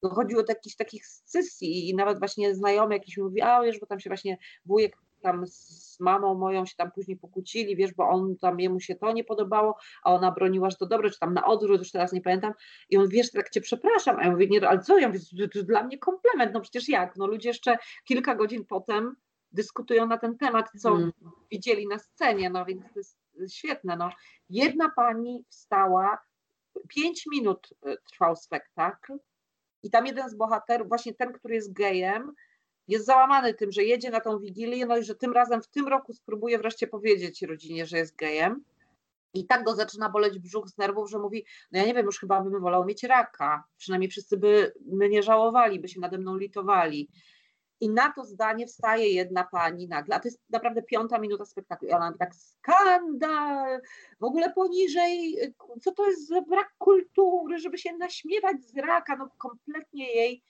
[0.02, 4.00] dochodziło do jakichś takich scysji i nawet właśnie znajomy jakiś mówi, a wiesz, bo tam
[4.00, 8.60] się właśnie wujek tam z mamą moją się tam później pokłócili, wiesz, bo on tam
[8.60, 11.78] jemu się to nie podobało, a ona broniła, że to dobre, czy tam na odwrót,
[11.78, 12.52] już teraz nie pamiętam.
[12.90, 14.98] I on, wiesz, tak cię przepraszam, a ja mówię, nie, ale co?
[14.98, 17.16] Ja mówię, to, to dla mnie komplement, no przecież jak?
[17.16, 19.16] No ludzie jeszcze kilka godzin potem
[19.52, 21.12] dyskutują na ten temat, co hmm.
[21.50, 23.18] widzieli na scenie, no więc to jest
[23.48, 23.96] świetne.
[23.96, 24.10] No.
[24.50, 26.18] Jedna pani wstała,
[26.88, 29.18] pięć minut y, trwał spektakl
[29.82, 32.32] i tam jeden z bohaterów, właśnie ten, który jest gejem,
[32.90, 35.88] jest załamany tym, że jedzie na tą wigilię, no i że tym razem w tym
[35.88, 38.64] roku spróbuje wreszcie powiedzieć rodzinie, że jest gejem.
[39.34, 42.18] I tak go zaczyna boleć brzuch z nerwów, że mówi, no ja nie wiem, już
[42.18, 43.64] chyba bym wolał mieć raka.
[43.76, 47.08] Przynajmniej wszyscy by mnie żałowali, by się nade mną litowali.
[47.80, 51.88] I na to zdanie wstaje jedna pani nagle, a to jest naprawdę piąta minuta spektaklu.
[51.88, 53.80] I ona tak, skandal,
[54.20, 55.36] w ogóle poniżej,
[55.82, 59.16] co to jest za brak kultury, żeby się naśmiewać z raka.
[59.16, 60.42] No kompletnie jej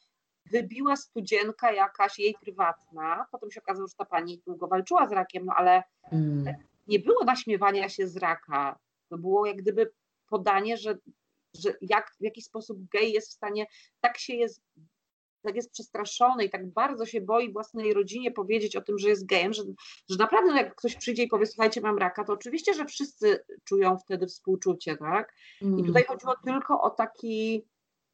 [0.47, 3.27] wybiła studzienka jakaś jej prywatna.
[3.31, 5.83] Potem się okazało, że ta pani długo walczyła z rakiem, no ale
[6.13, 6.55] mm.
[6.87, 8.79] nie było naśmiewania się z raka.
[9.09, 9.93] To było jak gdyby
[10.29, 10.99] podanie, że,
[11.55, 13.67] że jak, w jaki sposób gej jest w stanie,
[14.01, 14.63] tak się jest
[15.43, 19.27] tak jest przestraszony i tak bardzo się boi własnej rodzinie powiedzieć o tym, że jest
[19.27, 19.63] gejem, że,
[20.11, 23.45] że naprawdę no jak ktoś przyjdzie i powie, słuchajcie, mam raka, to oczywiście, że wszyscy
[23.65, 25.35] czują wtedy współczucie, tak?
[25.63, 25.79] Mm.
[25.79, 27.65] I tutaj chodziło tylko o taki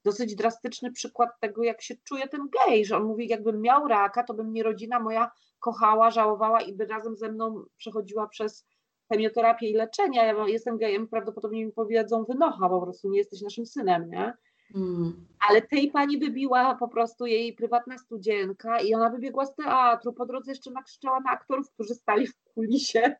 [0.07, 4.23] dosyć drastyczny przykład tego, jak się czuje ten gej, że on mówi, jakbym miał raka,
[4.23, 5.31] to by mnie rodzina moja
[5.61, 8.67] kochała, żałowała i by razem ze mną przechodziła przez
[9.13, 10.19] chemioterapię i leczenie.
[10.19, 14.33] Ja jestem gejem, prawdopodobnie mi powiedzą, wynocha, po prostu nie jesteś naszym synem, nie?
[14.75, 15.27] Mm.
[15.49, 20.13] Ale tej pani wybiła po prostu jej prywatna studzienka i ona wybiegła z teatru.
[20.13, 23.17] Po drodze jeszcze nakrzyczała na aktorów, którzy stali w kulisie.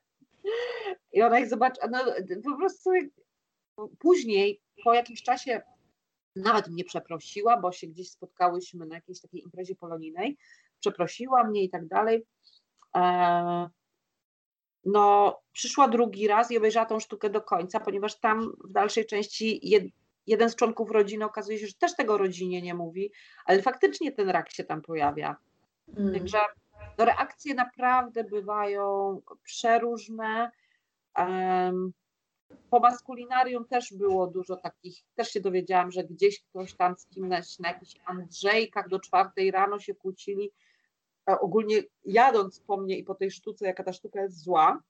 [1.13, 1.89] I ona ich zobaczyła.
[1.91, 1.99] No,
[2.45, 2.91] po prostu
[3.99, 5.63] później, po jakimś czasie,
[6.37, 10.37] nawet mnie przeprosiła, bo się gdzieś spotkałyśmy na jakiejś takiej imprezie polonijnej.
[10.81, 12.27] Przeprosiła mnie i tak dalej.
[12.97, 13.69] E,
[14.85, 19.69] no, przyszła drugi raz i obejrzała tą sztukę do końca, ponieważ tam w dalszej części
[19.69, 19.85] jed,
[20.27, 23.13] jeden z członków rodziny okazuje się, że też tego rodzinie nie mówi,
[23.45, 25.37] ale faktycznie ten rak się tam pojawia.
[25.97, 26.15] Mm.
[26.15, 26.39] Także
[26.99, 30.51] no, reakcje naprawdę bywają przeróżne.
[31.19, 31.93] Um,
[32.71, 37.59] po maskulinarium też było dużo takich, też się dowiedziałam, że gdzieś ktoś tam z kimś
[37.59, 40.53] na jakichś Andrzejkach do czwartej rano się kłócili,
[41.27, 44.83] ogólnie jadąc po mnie i po tej sztuce, jaka ta sztuka jest zła,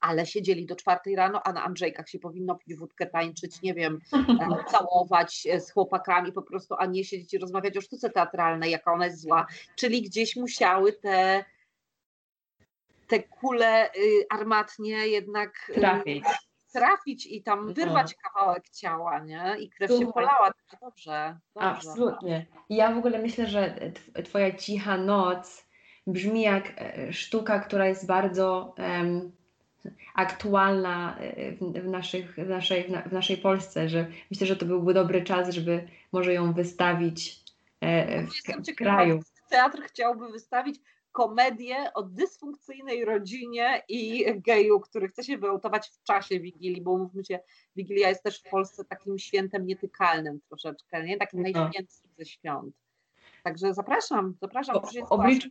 [0.00, 3.98] ale siedzieli do czwartej rano, a na Andrzejkach się powinno pić wódkę, tańczyć, nie wiem,
[4.12, 8.92] e, całować z chłopakami po prostu, a nie siedzieć i rozmawiać o sztuce teatralnej, jaka
[8.92, 9.46] ona jest zła.
[9.76, 11.44] Czyli gdzieś musiały te,
[13.06, 16.24] te kule y, armatnie jednak y, trafić
[16.72, 17.72] trafić i tam no.
[17.72, 19.56] wyrwać kawałek ciała, nie?
[19.60, 20.06] I krew Słuchaj.
[20.06, 20.52] się polała.
[20.70, 21.38] Dobrze, dobrze.
[21.54, 22.46] Absolutnie.
[22.70, 23.74] Ja w ogóle myślę, że
[24.24, 25.70] twoja cicha noc
[26.06, 29.32] brzmi jak e, sztuka, która jest bardzo um,
[30.14, 34.94] aktualna e, w, w, naszych, w, naszej, w naszej Polsce, że myślę, że to byłby
[34.94, 37.40] dobry czas, żeby może ją wystawić
[37.80, 38.30] e, w,
[38.72, 39.20] w kraju.
[39.50, 40.80] Teatr chciałby wystawić
[41.12, 47.24] komedię o dysfunkcyjnej rodzinie i geju, który chce się wyautować w czasie Wigilii, bo mówmy
[47.24, 47.40] się,
[47.76, 51.16] Wigilia jest też w Polsce takim świętem nietykalnym troszeczkę, nie?
[51.16, 51.60] Takim no.
[51.60, 52.74] najświętszym ze świąt.
[53.42, 54.76] Także zapraszam, zapraszam.
[54.76, 55.48] W, w, obliczu,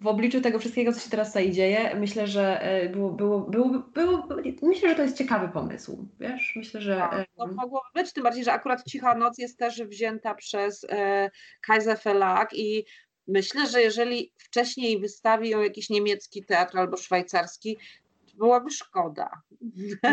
[0.00, 3.68] w obliczu tego wszystkiego, co się teraz tutaj dzieje, myślę, że e, było, było, było,
[3.68, 4.28] było,
[4.62, 6.96] myślę, że to jest ciekawy pomysł, wiesz, myślę, że...
[6.96, 10.86] Tak, to e, mogłoby być, tym bardziej, że akurat Cicha Noc jest też wzięta przez
[10.88, 11.30] e,
[11.60, 12.84] Kaiser Verlag i
[13.28, 17.78] Myślę, że jeżeli wcześniej wystawi ją jakiś niemiecki teatr albo szwajcarski,
[18.26, 19.30] to byłaby szkoda.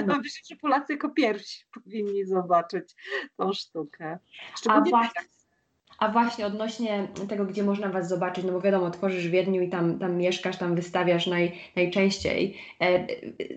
[0.08, 0.18] No.
[0.24, 2.96] Myślę, że Polacy jako pierwsi powinni zobaczyć
[3.38, 4.20] tą sztukę.
[4.70, 5.22] A właśnie,
[6.00, 9.70] a właśnie odnośnie tego, gdzie można Was zobaczyć, no bo wiadomo, tworzysz w Wiedniu i
[9.70, 12.58] tam, tam mieszkasz, tam wystawiasz naj, najczęściej.
[12.82, 13.08] E,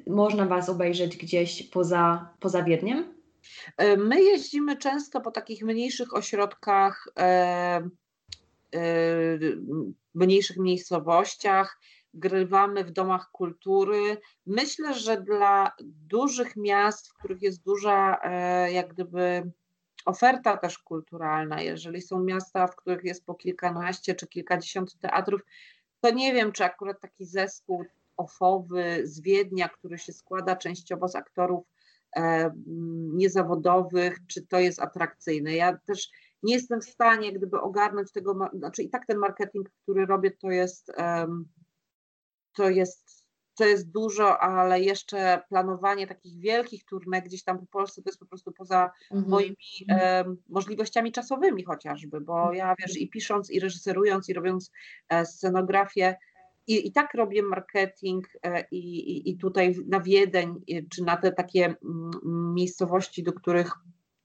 [0.06, 3.14] można Was obejrzeć gdzieś poza, poza Wiedniem?
[3.76, 7.88] E, my jeździmy często po takich mniejszych ośrodkach e,
[10.14, 11.80] mniejszych miejscowościach,
[12.14, 14.16] grywamy w domach kultury.
[14.46, 19.50] Myślę, że dla dużych miast, w których jest duża e, jak gdyby
[20.06, 25.40] oferta też kulturalna, jeżeli są miasta, w których jest po kilkanaście czy kilkadziesiąt teatrów,
[26.00, 27.84] to nie wiem, czy akurat taki zespół
[28.16, 31.64] ofowy z Wiednia, który się składa częściowo z aktorów
[32.16, 32.50] e,
[33.14, 35.54] niezawodowych, czy to jest atrakcyjne.
[35.54, 36.10] Ja też
[36.42, 40.50] nie jestem w stanie gdyby ogarnąć tego, znaczy i tak ten marketing, który robię, to
[40.50, 40.92] jest,
[42.52, 48.02] to jest, to jest dużo, ale jeszcze planowanie takich wielkich turnek gdzieś tam po Polsce
[48.02, 49.30] to jest po prostu poza mhm.
[49.30, 49.56] moimi
[49.88, 52.56] um, możliwościami czasowymi chociażby, bo mhm.
[52.56, 54.70] ja wiesz i pisząc, i reżyserując, i robiąc
[55.08, 56.16] e, scenografię,
[56.66, 58.78] i, I tak robię marketing e, i,
[59.10, 60.54] i, i tutaj na Wiedeń,
[60.90, 62.10] czy na te takie mm,
[62.54, 63.72] miejscowości, do których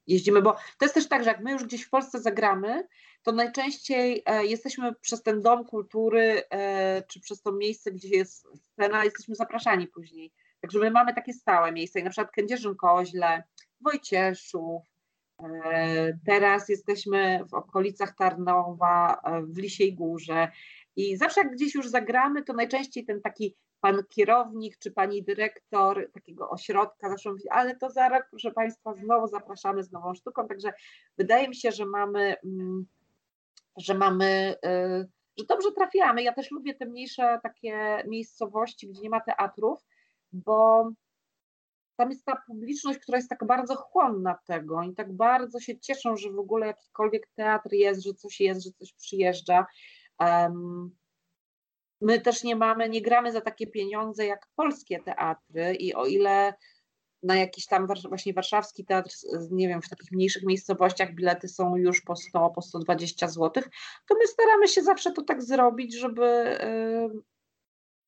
[0.08, 2.88] jeździmy, bo to jest też tak, że jak my już gdzieś w Polsce zagramy,
[3.24, 8.48] to najczęściej e, jesteśmy przez ten dom kultury, e, czy przez to miejsce, gdzie jest
[8.64, 10.32] scena, jesteśmy zapraszani później.
[10.62, 13.44] Także my mamy takie stałe miejsca, i na przykład Kędzierzyn Koźle,
[13.82, 14.82] Wojcieszów,
[15.44, 20.52] e, teraz jesteśmy w okolicach Tarnowa, w Lisiej Górze
[20.96, 26.12] i zawsze jak gdzieś już zagramy, to najczęściej ten taki pan kierownik czy pani dyrektor
[26.14, 30.48] takiego ośrodka zawsze mówi, ale to za rok, proszę Państwa, znowu zapraszamy z nową sztuką.
[30.48, 30.74] Także
[31.18, 32.86] wydaje mi się, że mamy, mm,
[33.78, 36.24] że mamy, y, że dobrze trafiamy.
[36.24, 39.80] Ja też lubię te mniejsze takie miejscowości, gdzie nie ma teatrów,
[40.32, 40.90] bo
[41.96, 46.18] tam jest ta publiczność, która jest tak bardzo chłonna tego i tak bardzo się cieszą,
[46.18, 49.66] że w ogóle jakikolwiek teatr jest, że coś jest, że coś przyjeżdża.
[52.02, 56.54] My też nie mamy, nie gramy za takie pieniądze jak polskie teatry i o ile
[57.24, 59.12] na jakiś tam właśnie warszawski teatr,
[59.52, 63.64] nie wiem, w takich mniejszych miejscowościach bilety są już po 100, po 120 zł,
[64.08, 66.58] to my staramy się zawsze to tak zrobić, żeby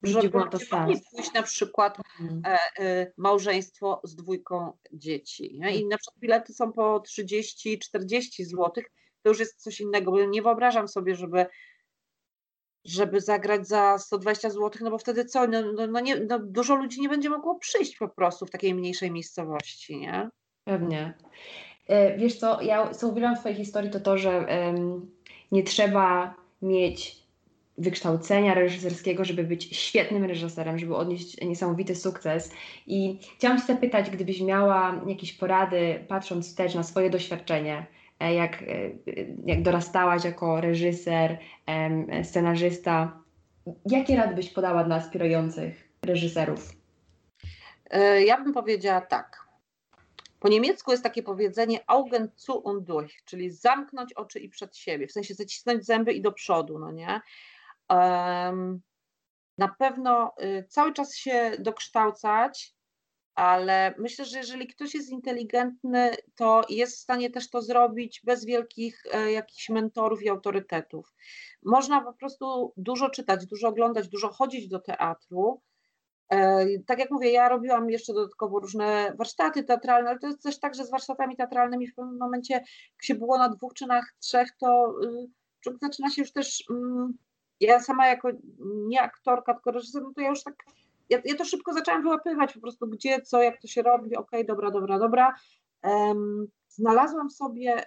[0.04, 2.42] Żeby to nie pójść na przykład mhm.
[2.46, 5.58] e, e, małżeństwo z dwójką dzieci.
[5.60, 5.76] Nie?
[5.76, 7.78] I na przykład bilety są po 30-40
[8.40, 8.72] zł,
[9.22, 11.46] to już jest coś innego, bo nie wyobrażam sobie, żeby
[12.86, 16.76] żeby zagrać za 120 zł, no bo wtedy co, no, no, no, nie, no dużo
[16.76, 20.30] ludzi nie będzie mogło przyjść po prostu w takiej mniejszej miejscowości, nie?
[20.64, 21.14] Pewnie.
[21.88, 25.12] E, wiesz co, ja co uwielbiam w Twojej historii to to, że um,
[25.52, 27.24] nie trzeba mieć
[27.78, 32.52] wykształcenia reżyserskiego, żeby być świetnym reżyserem, żeby odnieść niesamowity sukces.
[32.88, 37.86] I chciałam Cię zapytać, gdybyś miała jakieś porady, patrząc wstecz na swoje doświadczenie,
[38.20, 38.66] jak, e,
[39.46, 41.38] jak dorastałaś jako reżyser,
[42.24, 43.20] scenarzysta,
[43.86, 46.72] jakie rady byś podała dla aspirujących reżyserów?
[48.26, 49.44] Ja bym powiedziała tak.
[50.40, 55.08] Po niemiecku jest takie powiedzenie Augen zu und durch, czyli zamknąć oczy i przed siebie,
[55.08, 57.22] w sensie zacisnąć zęby i do przodu, no nie?
[57.90, 58.82] Um,
[59.58, 62.74] na pewno y, cały czas się dokształcać,
[63.36, 68.46] ale myślę, że jeżeli ktoś jest inteligentny, to jest w stanie też to zrobić bez
[68.46, 71.14] wielkich e, jakichś mentorów i autorytetów.
[71.64, 75.62] Można po prostu dużo czytać, dużo oglądać, dużo chodzić do teatru,
[76.34, 80.60] E, tak jak mówię, ja robiłam jeszcze dodatkowo różne warsztaty teatralne, ale to jest też
[80.60, 84.02] tak, że z warsztatami teatralnymi w pewnym momencie, jak się było na dwóch czy na
[84.20, 84.94] trzech, to
[85.68, 87.18] y, zaczyna się już też, mm,
[87.60, 88.30] ja sama jako
[88.88, 90.56] nie aktorka, tylko reżyser, no to ja już tak,
[91.10, 94.18] ja, ja to szybko zaczęłam wyłapywać po prostu, gdzie, co, jak to się robi, okej,
[94.18, 95.36] okay, dobra, dobra, dobra.
[95.84, 97.86] Um, znalazłam sobie y,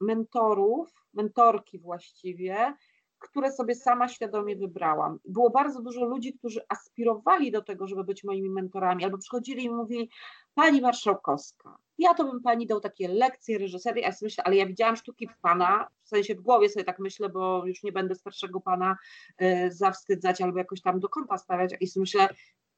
[0.00, 2.74] mentorów, mentorki właściwie,
[3.22, 5.18] które sobie sama świadomie wybrałam.
[5.24, 9.70] Było bardzo dużo ludzi, którzy aspirowali do tego, żeby być moimi mentorami, albo przychodzili i
[9.70, 10.10] mówili,
[10.54, 14.66] Pani Marszałkowska, ja to bym Pani dał takie lekcje reżyserii, a ja myślę, ale ja
[14.66, 18.60] widziałam sztuki Pana, w sensie w głowie sobie tak myślę, bo już nie będę starszego
[18.60, 18.96] Pana
[19.42, 22.28] y, zawstydzać albo jakoś tam do kąta stawiać i sobie myślę,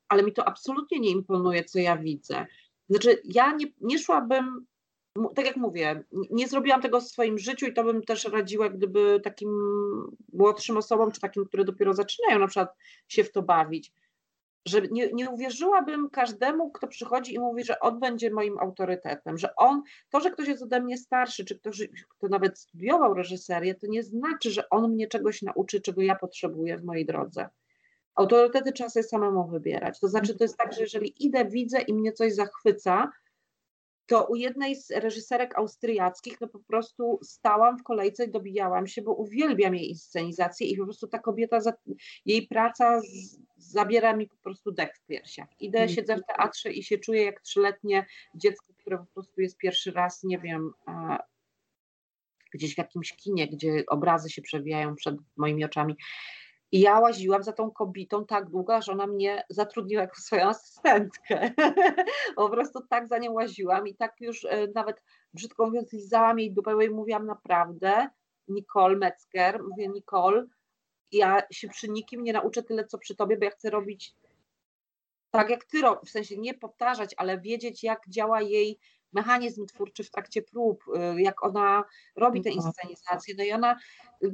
[0.08, 2.46] ale mi to absolutnie nie imponuje, co ja widzę.
[2.90, 4.66] Znaczy, ja nie, nie szłabym
[5.34, 9.20] tak jak mówię, nie zrobiłam tego w swoim życiu i to bym też radziła, gdyby
[9.24, 9.50] takim
[10.32, 12.74] młodszym osobom, czy takim, które dopiero zaczynają na przykład
[13.08, 13.92] się w to bawić,
[14.66, 19.56] że nie, nie uwierzyłabym każdemu, kto przychodzi i mówi, że on będzie moim autorytetem, że
[19.56, 23.86] on, to, że ktoś jest ode mnie starszy, czy ktoś, kto nawet studiował reżyserię, to
[23.86, 27.48] nie znaczy, że on mnie czegoś nauczy, czego ja potrzebuję w mojej drodze.
[28.14, 30.00] Autorytety trzeba sobie samemu wybierać.
[30.00, 33.10] To znaczy, to jest tak, że jeżeli idę, widzę i mnie coś zachwyca,
[34.06, 39.02] to u jednej z reżyserek austriackich no po prostu stałam w kolejce i dobijałam się,
[39.02, 41.58] bo uwielbiam jej inscenizację i po prostu ta kobieta,
[42.26, 45.48] jej praca z, zabiera mi po prostu dech w piersiach.
[45.60, 45.88] Idę, mm.
[45.88, 50.22] siedzę w teatrze i się czuję jak trzyletnie dziecko, które po prostu jest pierwszy raz,
[50.22, 50.72] nie wiem,
[52.54, 55.96] gdzieś w jakimś kinie, gdzie obrazy się przewijają przed moimi oczami.
[56.74, 61.50] I ja łaziłam za tą kobietą tak długo, że ona mnie zatrudniła jako swoją asystentkę.
[62.36, 65.02] po prostu tak za nią łaziłam i tak już e, nawet
[65.34, 68.08] brzydko mówiąc lizałam jej dupę i mówiłam naprawdę,
[68.48, 70.46] Nicole Metzger, mówię Nicole,
[71.12, 74.14] ja się przy nikim nie nauczę tyle, co przy tobie, bo ja chcę robić
[75.30, 78.78] tak jak ty robisz, w sensie nie powtarzać, ale wiedzieć, jak działa jej
[79.14, 80.84] mechanizm twórczy w trakcie prób,
[81.16, 81.84] y, jak ona
[82.16, 82.66] robi te mhm.
[82.66, 83.34] inscenizacje.
[83.38, 83.76] No i ona,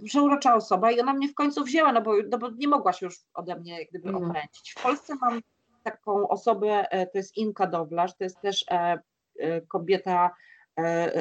[0.05, 3.07] przeurocza osoba i ona mnie w końcu wzięła, no bo, no bo nie mogła się
[3.07, 4.31] już ode mnie jak gdyby mhm.
[4.31, 4.72] okręcić.
[4.72, 5.41] W Polsce mam
[5.83, 8.99] taką osobę, e, to jest Inka Dowlarz, to jest też e,
[9.39, 10.31] e, kobieta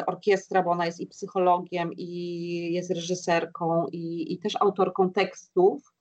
[0.06, 5.94] orkiestra, bo ona jest i psychologiem, i jest reżyserką, i, i też autorką tekstów.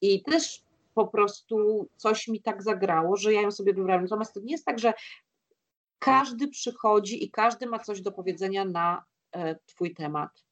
[0.00, 4.02] I też po prostu coś mi tak zagrało, że ja ją sobie wybrałam.
[4.02, 4.92] Natomiast to nie jest tak, że
[5.98, 10.44] każdy przychodzi i każdy ma coś do powiedzenia na e, Twój temat.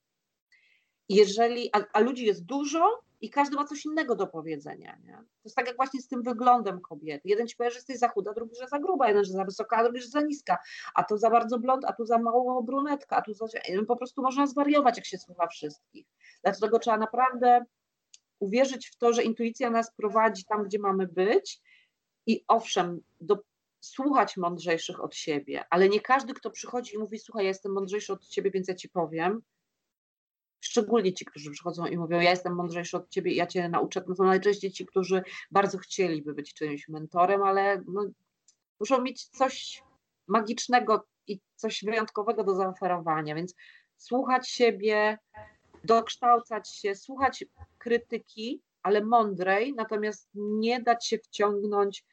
[1.09, 4.99] Jeżeli, a, a ludzi jest dużo i każdy ma coś innego do powiedzenia.
[5.05, 5.17] Nie?
[5.17, 7.29] To jest tak jak właśnie z tym wyglądem kobiety.
[7.29, 9.77] Jeden ci powie, że jesteś za chuda, drugi, że za gruba, jeden, że za wysoka,
[9.77, 10.59] a drugi, że za niska,
[10.95, 13.47] a to za bardzo blond, a tu za mało brunetka, a tu za...
[13.89, 16.07] Po prostu można zwariować, jak się słucha wszystkich.
[16.43, 17.65] Dlatego trzeba naprawdę
[18.39, 21.61] uwierzyć w to, że intuicja nas prowadzi tam, gdzie mamy być
[22.27, 23.39] i owszem, do
[23.85, 28.13] słuchać mądrzejszych od siebie, ale nie każdy, kto przychodzi i mówi, słuchaj, ja jestem mądrzejszy
[28.13, 29.43] od ciebie, więc ja ci powiem,
[30.61, 34.15] szczególnie ci, którzy przychodzą i mówią, ja jestem mądrzejszy od ciebie, ja cię nauczę, no
[34.15, 38.03] to najczęściej ci, którzy bardzo chcieliby być czyimś mentorem, ale no,
[38.81, 39.83] muszą mieć coś
[40.27, 43.55] magicznego i coś wyjątkowego do zaoferowania, więc
[43.97, 45.19] słuchać siebie,
[45.85, 47.45] dokształcać się, słuchać
[47.79, 52.05] krytyki, ale mądrej, natomiast nie dać się wciągnąć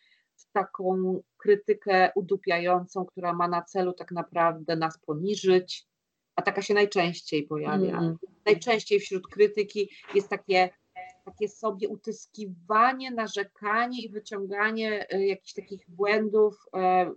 [0.54, 5.88] taką krytykę udupiającą, która ma na celu tak naprawdę nas poniżyć,
[6.36, 7.98] a taka się najczęściej pojawia.
[7.98, 8.18] Mm.
[8.46, 10.70] Najczęściej wśród krytyki jest takie
[11.26, 17.12] takie sobie utyskiwanie, narzekanie i wyciąganie e, jakichś takich błędów, e,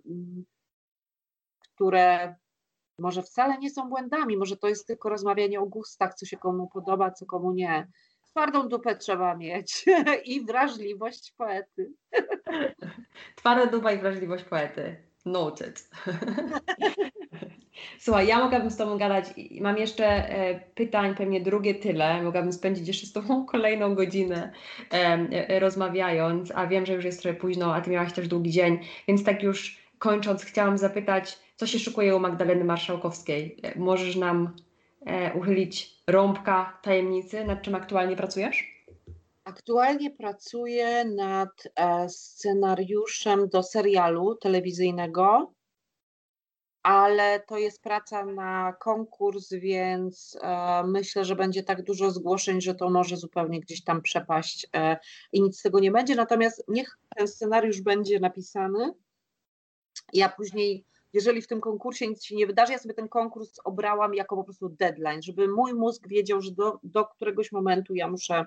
[1.61, 2.35] które
[2.99, 6.69] może wcale nie są błędami, może to jest tylko rozmawianie o gustach, co się komu
[6.69, 7.89] podoba, co komu nie.
[8.35, 9.85] Twardą dupę trzeba mieć
[10.33, 11.93] i wrażliwość poety.
[13.37, 14.97] Twarda dupa i wrażliwość poety.
[15.25, 15.91] Noted.
[17.99, 19.25] Słuchaj, ja mogłabym z Tobą gadać,
[19.61, 24.53] mam jeszcze e, pytań, pewnie drugie tyle, mogłabym spędzić jeszcze z Tobą kolejną godzinę
[24.93, 28.51] e, e, rozmawiając, a wiem, że już jest trochę późno, a Ty miałaś też długi
[28.51, 28.79] dzień,
[29.09, 33.57] więc tak już kończąc, chciałam zapytać, co się szykuje u Magdaleny Marszałkowskiej?
[33.77, 34.57] Możesz nam
[35.35, 38.85] uchylić rąbka tajemnicy, nad czym aktualnie pracujesz?
[39.45, 41.69] Aktualnie pracuję nad
[42.09, 45.55] scenariuszem do serialu telewizyjnego
[46.85, 52.75] ale to jest praca na konkurs, więc e, myślę, że będzie tak dużo zgłoszeń, że
[52.75, 54.97] to może zupełnie gdzieś tam przepaść e,
[55.33, 56.15] i nic z tego nie będzie.
[56.15, 58.93] Natomiast niech ten scenariusz będzie napisany.
[60.13, 60.85] Ja później,
[61.15, 64.45] jeżeli w tym konkursie nic się nie wydarzy, ja sobie ten konkurs obrałam jako po
[64.45, 68.47] prostu deadline, żeby mój mózg wiedział, że do, do któregoś momentu ja muszę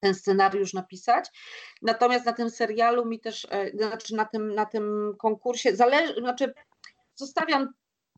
[0.00, 1.30] ten scenariusz napisać.
[1.82, 5.76] Natomiast na tym serialu mi też, e, znaczy na tym, na tym konkursie,
[6.16, 6.54] znaczy
[7.14, 7.68] zostawiam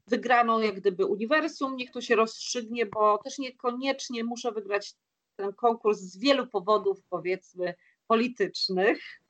[0.07, 4.95] wygraną jak gdyby uniwersum, niech to się rozstrzygnie, bo też niekoniecznie muszę wygrać
[5.37, 7.75] ten konkurs z wielu powodów, powiedzmy,
[8.07, 9.21] politycznych.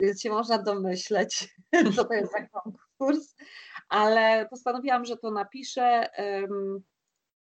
[0.00, 1.54] Więc się można domyśleć,
[1.96, 3.34] co to jest za konkurs,
[3.88, 6.08] ale postanowiłam, że to napiszę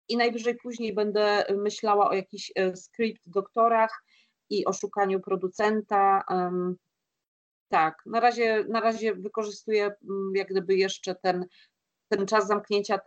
[0.08, 4.04] i najwyżej później będę myślała o jakichś e, skrypt doktorach
[4.50, 6.22] i o szukaniu producenta.
[7.68, 11.46] Tak, na razie, na razie wykorzystuję mm, jak gdyby jeszcze ten,
[12.08, 12.98] ten czas zamknięcia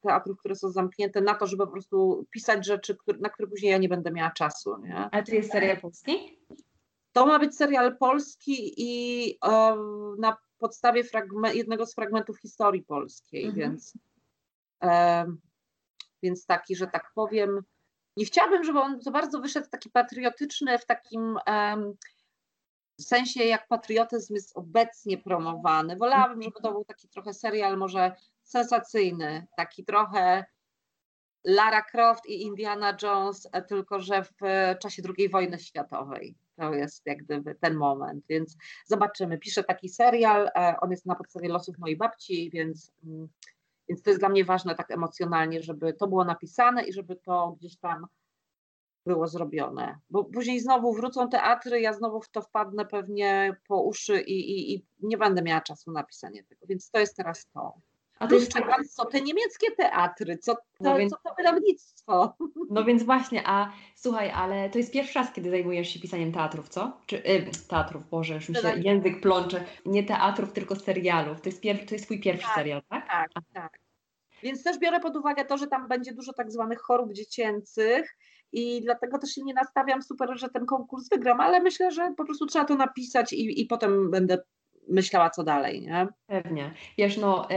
[0.00, 3.78] teatrów, które są zamknięte, na to, żeby po prostu pisać rzeczy, na które później ja
[3.78, 4.76] nie będę miała czasu.
[4.82, 4.96] Nie?
[4.96, 6.38] A to jest serial polski?
[7.14, 9.38] To ma być serial polski i
[10.18, 11.02] na podstawie
[11.52, 13.60] jednego z fragmentów historii polskiej, mhm.
[13.60, 13.92] więc,
[16.22, 17.62] więc taki, że tak powiem,
[18.16, 21.94] nie chciałabym, żeby on za bardzo wyszedł taki patriotyczny w takim um,
[23.00, 25.96] sensie jak patriotyzm jest obecnie promowany.
[25.96, 28.12] Wolałabym, żeby to był taki trochę serial może
[28.42, 30.44] sensacyjny, taki trochę
[31.44, 34.38] Lara Croft i Indiana Jones, e, tylko że w
[34.78, 36.36] czasie II wojny światowej.
[36.56, 39.38] To jest jak gdyby ten moment, więc zobaczymy.
[39.38, 43.28] Piszę taki serial, e, on jest na podstawie losów mojej babci, więc, mm,
[43.88, 47.56] więc to jest dla mnie ważne tak emocjonalnie, żeby to było napisane i żeby to
[47.58, 48.06] gdzieś tam
[49.06, 49.98] było zrobione.
[50.10, 54.74] Bo później znowu wrócą teatry, ja znowu w to wpadnę pewnie po uszy i, i,
[54.74, 57.74] i nie będę miała czasu na pisanie tego, więc to jest teraz to.
[58.24, 58.60] A to jeszcze
[58.90, 62.36] co te niemieckie teatry, co, to, no więc, co to wydawnictwo.
[62.70, 66.68] No więc właśnie, a słuchaj, ale to jest pierwszy raz, kiedy zajmujesz się pisaniem teatrów,
[66.68, 66.96] co?
[67.06, 68.84] Czy y, teatrów, Boże, już mi się tak.
[68.84, 69.64] język plącze.
[69.86, 71.40] Nie teatrów, tylko serialów.
[71.40, 73.08] To jest, pier, to jest twój pierwszy tak, serial, tak?
[73.08, 73.78] Tak, tak.
[74.42, 78.16] Więc też biorę pod uwagę to, że tam będzie dużo tak zwanych chorób dziecięcych
[78.52, 82.24] i dlatego też się nie nastawiam super, że ten konkurs wygram, ale myślę, że po
[82.24, 84.38] prostu trzeba to napisać i, i potem będę
[84.88, 86.06] myślała, co dalej, nie?
[86.26, 86.70] Pewnie.
[86.98, 87.48] Wiesz, no,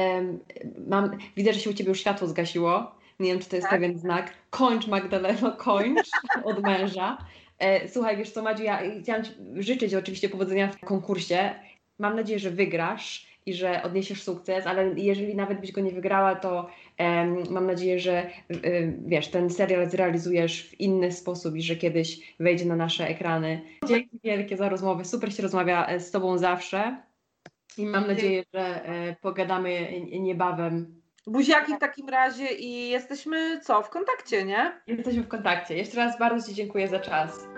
[0.87, 2.95] mam, widzę, że się u Ciebie już światło zgasiło.
[3.19, 3.79] Nie wiem, czy to jest tak?
[3.79, 4.33] pewien znak.
[4.49, 6.09] Kończ, Magdaleno, kończ
[6.43, 7.17] od męża.
[7.59, 11.55] E, słuchaj, wiesz co, Madziu, ja chciałam Ci życzyć oczywiście powodzenia w konkursie.
[11.99, 16.35] Mam nadzieję, że wygrasz i że odniesiesz sukces, ale jeżeli nawet byś go nie wygrała,
[16.35, 16.69] to
[17.49, 22.65] Mam nadzieję, że y, wiesz, ten serial zrealizujesz w inny sposób i że kiedyś wejdzie
[22.65, 23.61] na nasze ekrany.
[23.87, 25.05] Dzięki wielkie za rozmowę.
[25.05, 26.97] Super się rozmawia e, z Tobą zawsze.
[27.77, 31.01] I mam nadzieję, że e, pogadamy niebawem.
[31.27, 34.81] Buziaki w takim razie i jesteśmy co, w kontakcie, nie?
[34.87, 35.77] Jesteśmy w kontakcie.
[35.77, 37.56] Jeszcze raz bardzo Ci dziękuję za czas.